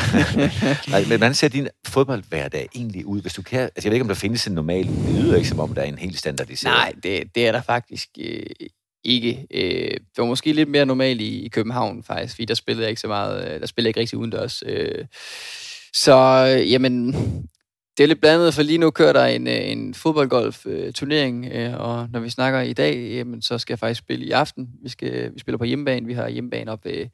[0.89, 1.01] nej.
[1.01, 3.61] men hvordan ser din fodboldhverdag egentlig ud, hvis du kan?
[3.61, 4.87] Altså, jeg ved ikke, om der findes en normal...
[4.87, 6.75] Det lyder ikke, som om der er en helt standardiseret...
[6.75, 8.47] Nej, det, det er der faktisk øh,
[9.05, 9.47] ikke.
[9.51, 12.91] Øh, det var måske lidt mere normalt i, i København, faktisk, fordi der spillede jeg
[12.91, 13.55] ikke så meget...
[13.55, 14.63] Øh, der spillede jeg ikke rigtig udendørs.
[14.67, 15.05] Øh,
[15.95, 16.17] så,
[16.69, 17.15] jamen,
[17.97, 22.09] det er lidt blandet, for lige nu kører der en, øh, en fodboldgolf-turnering, øh, og
[22.13, 24.69] når vi snakker i dag, jamen, så skal jeg faktisk spille i aften.
[24.83, 26.07] Vi, skal, vi spiller på hjemmebane.
[26.07, 27.11] Vi har hjemmebane op ved noget,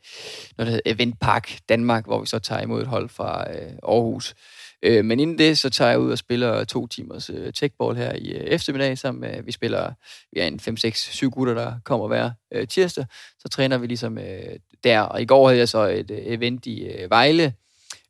[0.57, 4.34] der hedder Event Park Danmark, hvor vi så tager imod et hold fra øh, Aarhus.
[4.83, 8.12] Øh, men inden det, så tager jeg ud og spiller to timers øh, techball her
[8.12, 9.93] i øh, eftermiddag, sammen med, vi spiller,
[10.33, 13.05] vi er en 5, 6, 7 gutter, der kommer hver øh, tirsdag.
[13.39, 16.66] Så træner vi ligesom øh, der, og i går havde jeg så et øh, event
[16.66, 17.55] i øh, Vejle,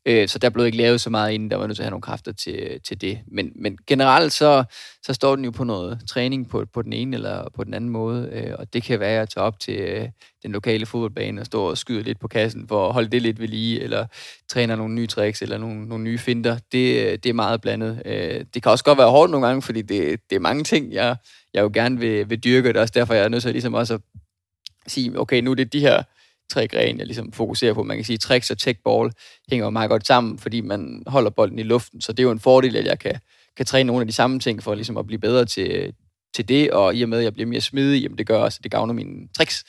[0.07, 1.91] Øh, så der blev ikke lavet så meget inden, der var nødt til at have
[1.91, 3.21] nogle kræfter til, til det.
[3.27, 4.65] Men, men generelt så,
[5.03, 7.91] så står den jo på noget træning på, på den ene eller på den anden
[7.91, 10.09] måde, øh, og det kan være at tage op til øh,
[10.43, 13.41] den lokale fodboldbane og stå og skyde lidt på kassen for at holde det lidt
[13.41, 14.07] ved lige, eller
[14.49, 16.59] træner nogle nye tricks eller nogle, nogle nye finder.
[16.73, 18.03] Det, det er meget blandet.
[18.05, 20.93] Øh, det kan også godt være hårdt nogle gange, fordi det, det er mange ting,
[20.93, 21.17] jeg,
[21.55, 22.69] jeg jo gerne vil, vil dyrke.
[22.69, 24.01] Det er også derfor, jeg er nødt til ligesom også at
[24.87, 26.03] sige, okay, nu er det de her
[26.51, 27.83] tre grene, jeg ligesom fokuserer på.
[27.83, 29.13] Man kan sige, at tricks og techball
[29.51, 32.31] hænger jo meget godt sammen, fordi man holder bolden i luften, så det er jo
[32.31, 33.21] en fordel, at jeg kan,
[33.57, 35.95] kan træne nogle af de samme ting for ligesom at blive bedre til,
[36.35, 38.59] til det, og i og med, at jeg bliver mere smidig, jamen det gør også,
[38.61, 39.65] at det gavner mine tricks.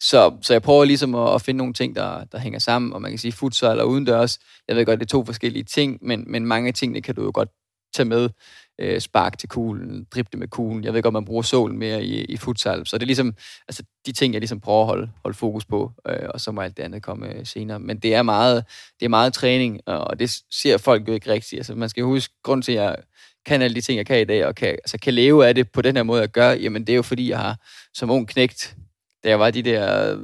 [0.00, 3.02] Så, så jeg prøver ligesom at, at finde nogle ting, der, der hænger sammen, og
[3.02, 4.38] man kan sige futsal eller udendørs.
[4.68, 7.22] Jeg ved godt, det er to forskellige ting, men, men mange af tingene kan du
[7.24, 7.48] jo godt
[7.94, 8.30] tage med
[8.78, 10.84] øh, spark til kuglen, drible med kuglen.
[10.84, 12.86] Jeg ved godt, man bruger sålen mere i, i futsal.
[12.86, 13.34] Så det er ligesom
[13.68, 16.60] altså, de ting, jeg ligesom prøver at holde, holde fokus på, øh, og så må
[16.60, 17.80] alt det andet komme øh, senere.
[17.80, 18.64] Men det er meget,
[19.00, 21.58] det er meget træning, og det ser folk jo ikke rigtigt.
[21.58, 22.96] Altså, man skal huske, grund til, at jeg
[23.46, 25.70] kan alle de ting, jeg kan i dag, og kan, altså, kan leve af det
[25.72, 27.56] på den her måde at gøre, jamen det er jo fordi, jeg har
[27.94, 28.76] som ung knægt,
[29.24, 30.16] da jeg var de der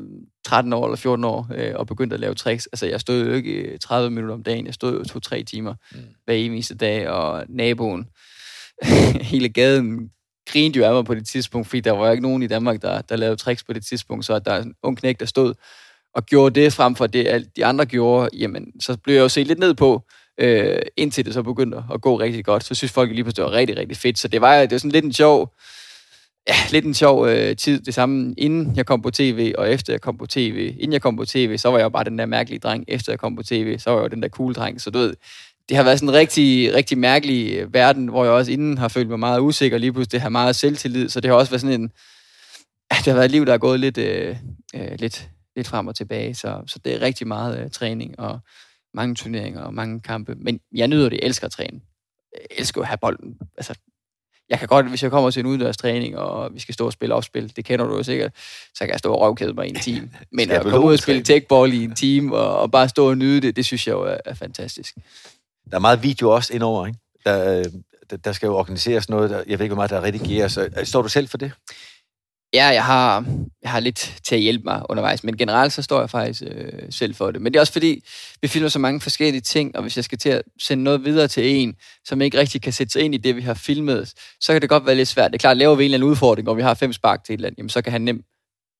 [0.45, 2.67] 13 år eller 14 år øh, og begyndte at lave tricks.
[2.67, 4.67] Altså, jeg stod jo ikke 30 minutter om dagen.
[4.67, 5.99] Jeg stod jo to-tre timer mm.
[6.25, 8.09] hver eneste dag, og naboen,
[9.33, 10.11] hele gaden
[10.49, 13.01] grinede jo af mig på det tidspunkt, fordi der var ikke nogen i Danmark, der,
[13.01, 15.55] der lavede tricks på det tidspunkt, så at der er en ung knæk, der stod
[16.15, 19.29] og gjorde det frem for det, alt de andre gjorde, jamen, så blev jeg jo
[19.29, 20.03] set lidt ned på,
[20.41, 22.65] øh, indtil det så begyndte at gå rigtig godt.
[22.65, 24.19] Så synes folk lige pludselig, det var rigtig, rigtig fedt.
[24.19, 25.55] Så det var, det var sådan lidt en sjov,
[26.49, 27.81] ja, lidt en sjov øh, tid.
[27.81, 30.75] Det samme inden jeg kom på tv, og efter jeg kom på tv.
[30.79, 32.85] Inden jeg kom på tv, så var jeg jo bare den der mærkelige dreng.
[32.89, 34.81] Efter jeg kom på tv, så var jeg jo den der cool dreng.
[34.81, 35.15] Så du ved,
[35.71, 38.89] det har været sådan en rigtig, rigtig mærkelig øh, verden, hvor jeg også inden har
[38.89, 41.61] følt mig meget usikker, lige pludselig det har meget selvtillid, så det har også været
[41.61, 41.89] sådan en,
[42.91, 44.37] det har været et liv, der er gået lidt, øh,
[44.75, 48.41] øh, lidt, lidt frem og tilbage, så, så det er rigtig meget øh, træning og
[48.95, 51.81] mange turneringer og mange kampe, men jeg nyder det, jeg elsker at træne.
[52.33, 53.75] Jeg elsker at have bolden, altså
[54.51, 56.93] jeg kan godt, hvis jeg kommer til en udendørs træning, og vi skal stå og
[56.93, 58.33] spille opspil, det kender du jo sikkert,
[58.75, 60.11] så kan jeg stå og røvkæde mig i en time.
[60.33, 63.19] Men at komme ud og spille techball i en time, og, og bare stå og
[63.19, 64.95] nyde det, det synes jeg jo er, er fantastisk.
[65.71, 66.99] Der er meget video også indover, ikke?
[67.27, 67.65] Der, øh,
[68.11, 70.53] der, der skal jo organiseres noget, der, jeg ved ikke, hvor meget der redigeres.
[70.53, 71.53] Så, øh, står du selv for det?
[72.55, 73.25] Ja, jeg har,
[73.63, 76.73] jeg har lidt til at hjælpe mig undervejs, men generelt så står jeg faktisk øh,
[76.91, 77.43] selv for det.
[77.43, 78.05] Men det er også fordi,
[78.43, 81.29] vi filmer så mange forskellige ting, og hvis jeg skal til at sende noget videre
[81.29, 84.53] til en, som ikke rigtig kan sætte sig ind i det, vi har filmet, så
[84.53, 85.31] kan det godt være lidt svært.
[85.31, 87.33] Det er klart, laver vi en eller anden udfordring, og vi har fem spark til
[87.33, 88.23] et eller andet, jamen, så kan han, nem,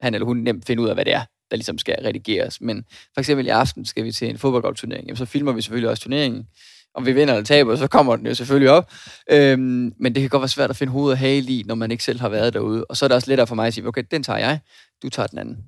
[0.01, 2.61] han eller hun nemt finde ud af, hvad det er, der ligesom skal redigeres.
[2.61, 2.85] Men
[3.15, 6.03] for eksempel i aften skal vi til en fodboldgolfturnering, jamen, så filmer vi selvfølgelig også
[6.03, 6.47] turneringen,
[6.95, 8.93] om vi vinder eller taber, så kommer den jo selvfølgelig op.
[9.31, 11.91] Øhm, men det kan godt være svært at finde hoved og hale i, når man
[11.91, 12.85] ikke selv har været derude.
[12.85, 14.61] Og så er det også lettere for mig at sige, okay, den tager jeg,
[15.03, 15.59] du tager den anden.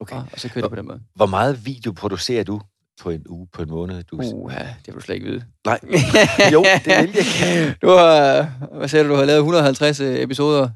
[0.00, 0.16] Okay.
[0.16, 1.00] Og, og så kører det på den måde.
[1.14, 2.60] Hvor meget video producerer du
[3.00, 4.04] på en uge, på en måned?
[4.04, 4.16] Du...
[4.16, 5.44] Uh, det vil du slet ikke vide.
[5.66, 5.80] Nej,
[6.52, 8.42] jo, det vil jeg Du har,
[8.76, 10.70] hvad sagde du, du har lavet 150 øh, episoder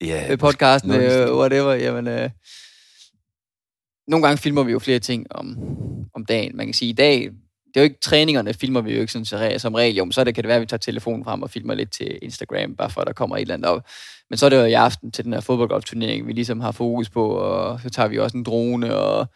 [0.00, 1.72] ja, podcasten, øh, whatever.
[1.72, 2.30] Jamen, øh,
[4.06, 5.56] nogle gange filmer vi jo flere ting om,
[6.14, 6.56] om dagen.
[6.56, 7.30] Man kan sige, i dag
[7.74, 9.96] det er jo ikke træningerne, filmer vi jo ikke sådan, som regel.
[9.96, 11.92] Jo, men så det, kan det være, at vi tager telefonen frem og filmer lidt
[11.92, 13.82] til Instagram, bare for at der kommer et eller andet op.
[14.30, 17.10] Men så er det jo i aften til den her fodboldgolfturnering, vi ligesom har fokus
[17.10, 19.26] på, og så tager vi også en drone og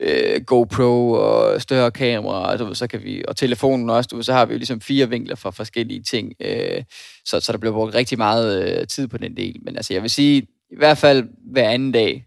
[0.00, 4.32] øh, GoPro og større kamera, og så, så kan vi, og telefonen også, du, så
[4.32, 6.82] har vi jo ligesom fire vinkler for forskellige ting, øh,
[7.24, 9.56] så, så der bliver brugt rigtig meget øh, tid på den del.
[9.62, 12.26] Men altså, jeg vil sige, i hvert fald hver anden dag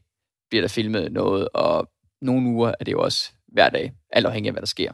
[0.50, 1.90] bliver der filmet noget, og
[2.22, 4.92] nogle uger er det jo også hver dag, alt afhængig af, hvad der sker.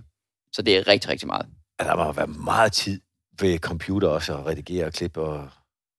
[0.53, 1.45] Så det er rigtig, rigtig meget.
[1.81, 3.01] Ja, der må være meget tid
[3.39, 5.49] ved computer også at redigere og klippe og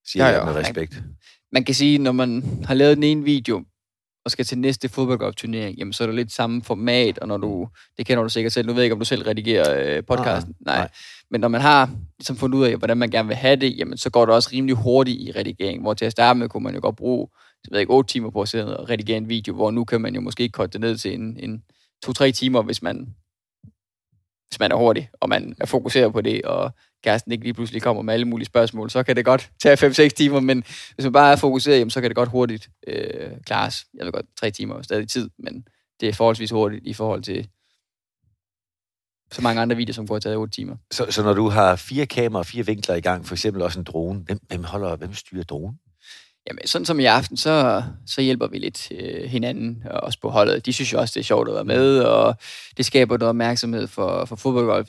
[0.07, 1.02] sige ja, ja, med respekt.
[1.52, 3.64] Man kan sige, når man har lavet den ene video,
[4.24, 7.68] og skal til næste fodboldgolfturnering, jamen så er det lidt samme format, og når du,
[7.98, 10.55] det kender du sikkert selv, nu ved jeg ikke, om du selv redigerer øh, podcasten,
[10.61, 10.78] nej, nej.
[10.78, 10.90] nej.
[11.30, 13.98] Men når man har ligesom fundet ud af, hvordan man gerne vil have det, jamen
[13.98, 16.74] så går det også rimelig hurtigt i redigering, hvor til at starte med kunne man
[16.74, 17.28] jo godt bruge,
[17.64, 20.00] jeg ved ikke, 8 timer på at sidde og redigere en video, hvor nu kan
[20.00, 21.62] man jo måske korte det ned til en, en
[22.05, 23.14] to-tre timer, hvis man
[24.55, 26.70] hvis man er hurtig, og man er fokuseret på det, og
[27.05, 30.09] kæresten ikke lige pludselig kommer med alle mulige spørgsmål, så kan det godt tage 5-6
[30.09, 33.84] timer, men hvis man bare er fokuseret, jamen, så kan det godt hurtigt øh, klares.
[33.94, 35.64] Jeg ved godt, 3 timer er stadig tid, men
[36.00, 37.48] det er forholdsvis hurtigt i forhold til
[39.32, 40.76] så mange andre videoer, som går taget 8 timer.
[40.90, 43.78] Så, så når du har fire kameraer og fire vinkler i gang, for eksempel også
[43.78, 45.78] en drone, hvem, hvem holder, hvem styrer dronen?
[46.49, 50.66] Jamen, sådan som i aften, så, så hjælper vi lidt øh, hinanden, også på holdet.
[50.66, 52.36] De synes jo også, det er sjovt at være med, og
[52.76, 54.88] det skaber noget opmærksomhed for, for fodboldgolf.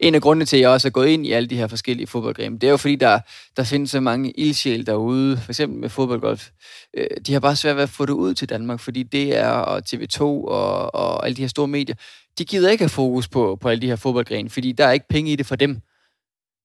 [0.00, 2.06] En af grundene til, at jeg også er gået ind i alle de her forskellige
[2.06, 3.20] fodboldgrene, det er jo fordi, der,
[3.56, 6.48] der findes så mange ildsjæl derude, for eksempel med fodboldgolf.
[6.96, 9.82] Øh, de har bare svært ved at få det ud til Danmark, fordi DR og
[9.88, 11.96] TV2 og, og alle de her store medier,
[12.38, 15.08] de gider ikke have fokus på, på alle de her fodboldgrene, fordi der er ikke
[15.08, 15.80] penge i det for dem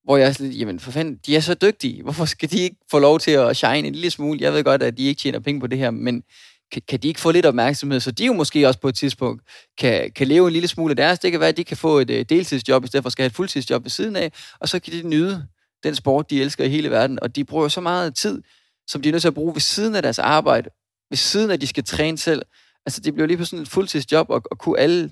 [0.06, 2.04] hvor jeg er sådan lidt, jamen for fanden, de er så dygtige.
[2.04, 4.40] Hvorfor skal de ikke få lov til at shine en lille smule?
[4.42, 6.24] Jeg ved godt, at de ikke tjener penge på det her, men
[6.72, 9.44] kan, kan de ikke få lidt opmærksomhed, så de jo måske også på et tidspunkt
[9.78, 11.20] kan, kan leve en lille smule af deres.
[11.20, 13.24] Det kan være, at de kan få et øh, deltidsjob, i stedet for at skal
[13.24, 15.48] have et fuldtidsjob ved siden af, og så kan de nyde
[15.84, 17.20] den sport, de elsker i hele verden.
[17.22, 18.42] Og de bruger så meget tid,
[18.88, 20.70] som de er nødt til at bruge ved siden af deres arbejde,
[21.10, 22.42] ved siden af, at de skal træne selv.
[22.86, 25.12] Altså, det bliver lige på sådan et fuldtidsjob, og, og kunne alle,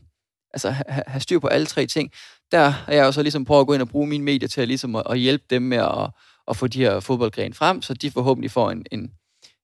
[0.54, 2.12] altså, have, have styr på alle tre ting
[2.54, 4.62] der har jeg jo så ligesom prøvet at gå ind og bruge mine medier til
[4.62, 6.10] at, ligesom at, at hjælpe dem med at,
[6.48, 9.12] at få de her fodboldgrene frem, så de forhåbentlig får en, en,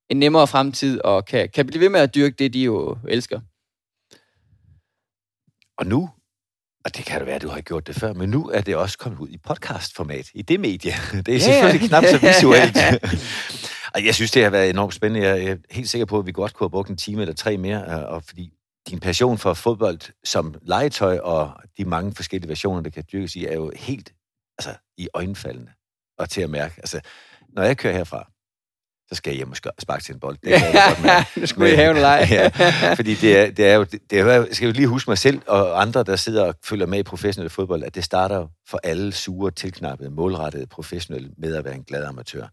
[0.10, 3.40] en nemmere fremtid og kan, kan blive ved med at dyrke det, de jo elsker.
[5.78, 6.10] Og nu,
[6.86, 8.76] og det kan det være, at du har gjort det før, men nu er det
[8.76, 10.92] også kommet ud i podcastformat, i det medie.
[11.26, 12.78] Det er selvfølgelig knap så visuelt.
[13.96, 15.28] og jeg synes, det har været enormt spændende.
[15.28, 17.58] Jeg er helt sikker på, at vi godt kunne have brugt en time eller tre
[17.58, 18.52] mere, og fordi
[18.88, 23.46] din passion for fodbold som legetøj og de mange forskellige versioner, der kan dyrkes i,
[23.46, 24.14] er jo helt
[24.58, 25.72] altså, i øjenfaldende
[26.18, 26.76] og til at mærke.
[26.78, 27.02] Altså,
[27.50, 28.32] når jeg kører herfra,
[29.10, 30.38] så skal jeg hjem og sparke til en bold.
[30.44, 32.28] Det kan jeg godt nu skal vi have en leg.
[32.32, 32.48] ja,
[32.94, 35.42] fordi det er, det er jo, det er, jeg skal jo lige huske mig selv
[35.48, 39.12] og andre, der sidder og følger med i professionel fodbold, at det starter for alle
[39.12, 42.48] sure, tilknappede, målrettede professionelle med at være en glad amatør.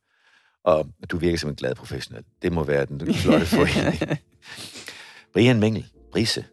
[0.65, 2.25] Og du virker som en glad professionel.
[2.43, 4.19] Det må være den flotte forening.
[5.33, 6.45] Brian Mengel, Risse,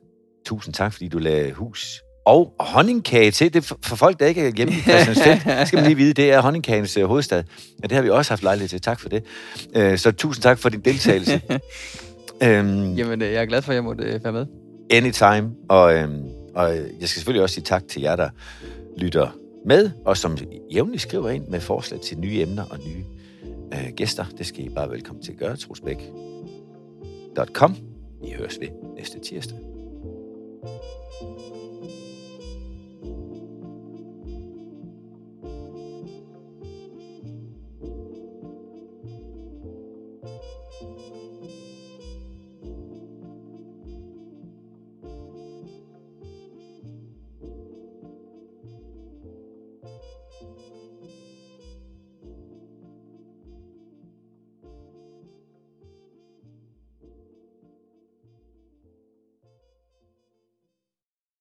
[0.46, 3.54] tusind tak, fordi du lagde hus og honningkage til.
[3.54, 6.32] Det for, for folk, der ikke er hjemme i Christiansfeld, skal man lige vide, det
[6.32, 7.44] er honningkagens hovedstad.
[7.84, 8.82] Og det har vi også haft lejlighed til.
[8.82, 9.24] Tak for det.
[9.78, 11.42] Uh, så tusind tak for din deltagelse.
[11.50, 11.60] um,
[12.98, 14.46] Jamen, øh, jeg er glad for, at jeg måtte være med.
[14.92, 15.52] Anytime.
[15.70, 16.24] Og, um,
[16.56, 18.30] og jeg skal selvfølgelig også sige tak til jer, der
[18.98, 20.38] lytter med, og som
[20.74, 23.04] jævnligt skriver ind med forslag til nye emner og nye
[23.72, 24.26] uh, gæster.
[24.38, 25.58] Det skal I bare velkommen til at gøre.
[25.58, 27.93] Trosbæk.com
[28.24, 29.73] vi høres ved næste tirsdag.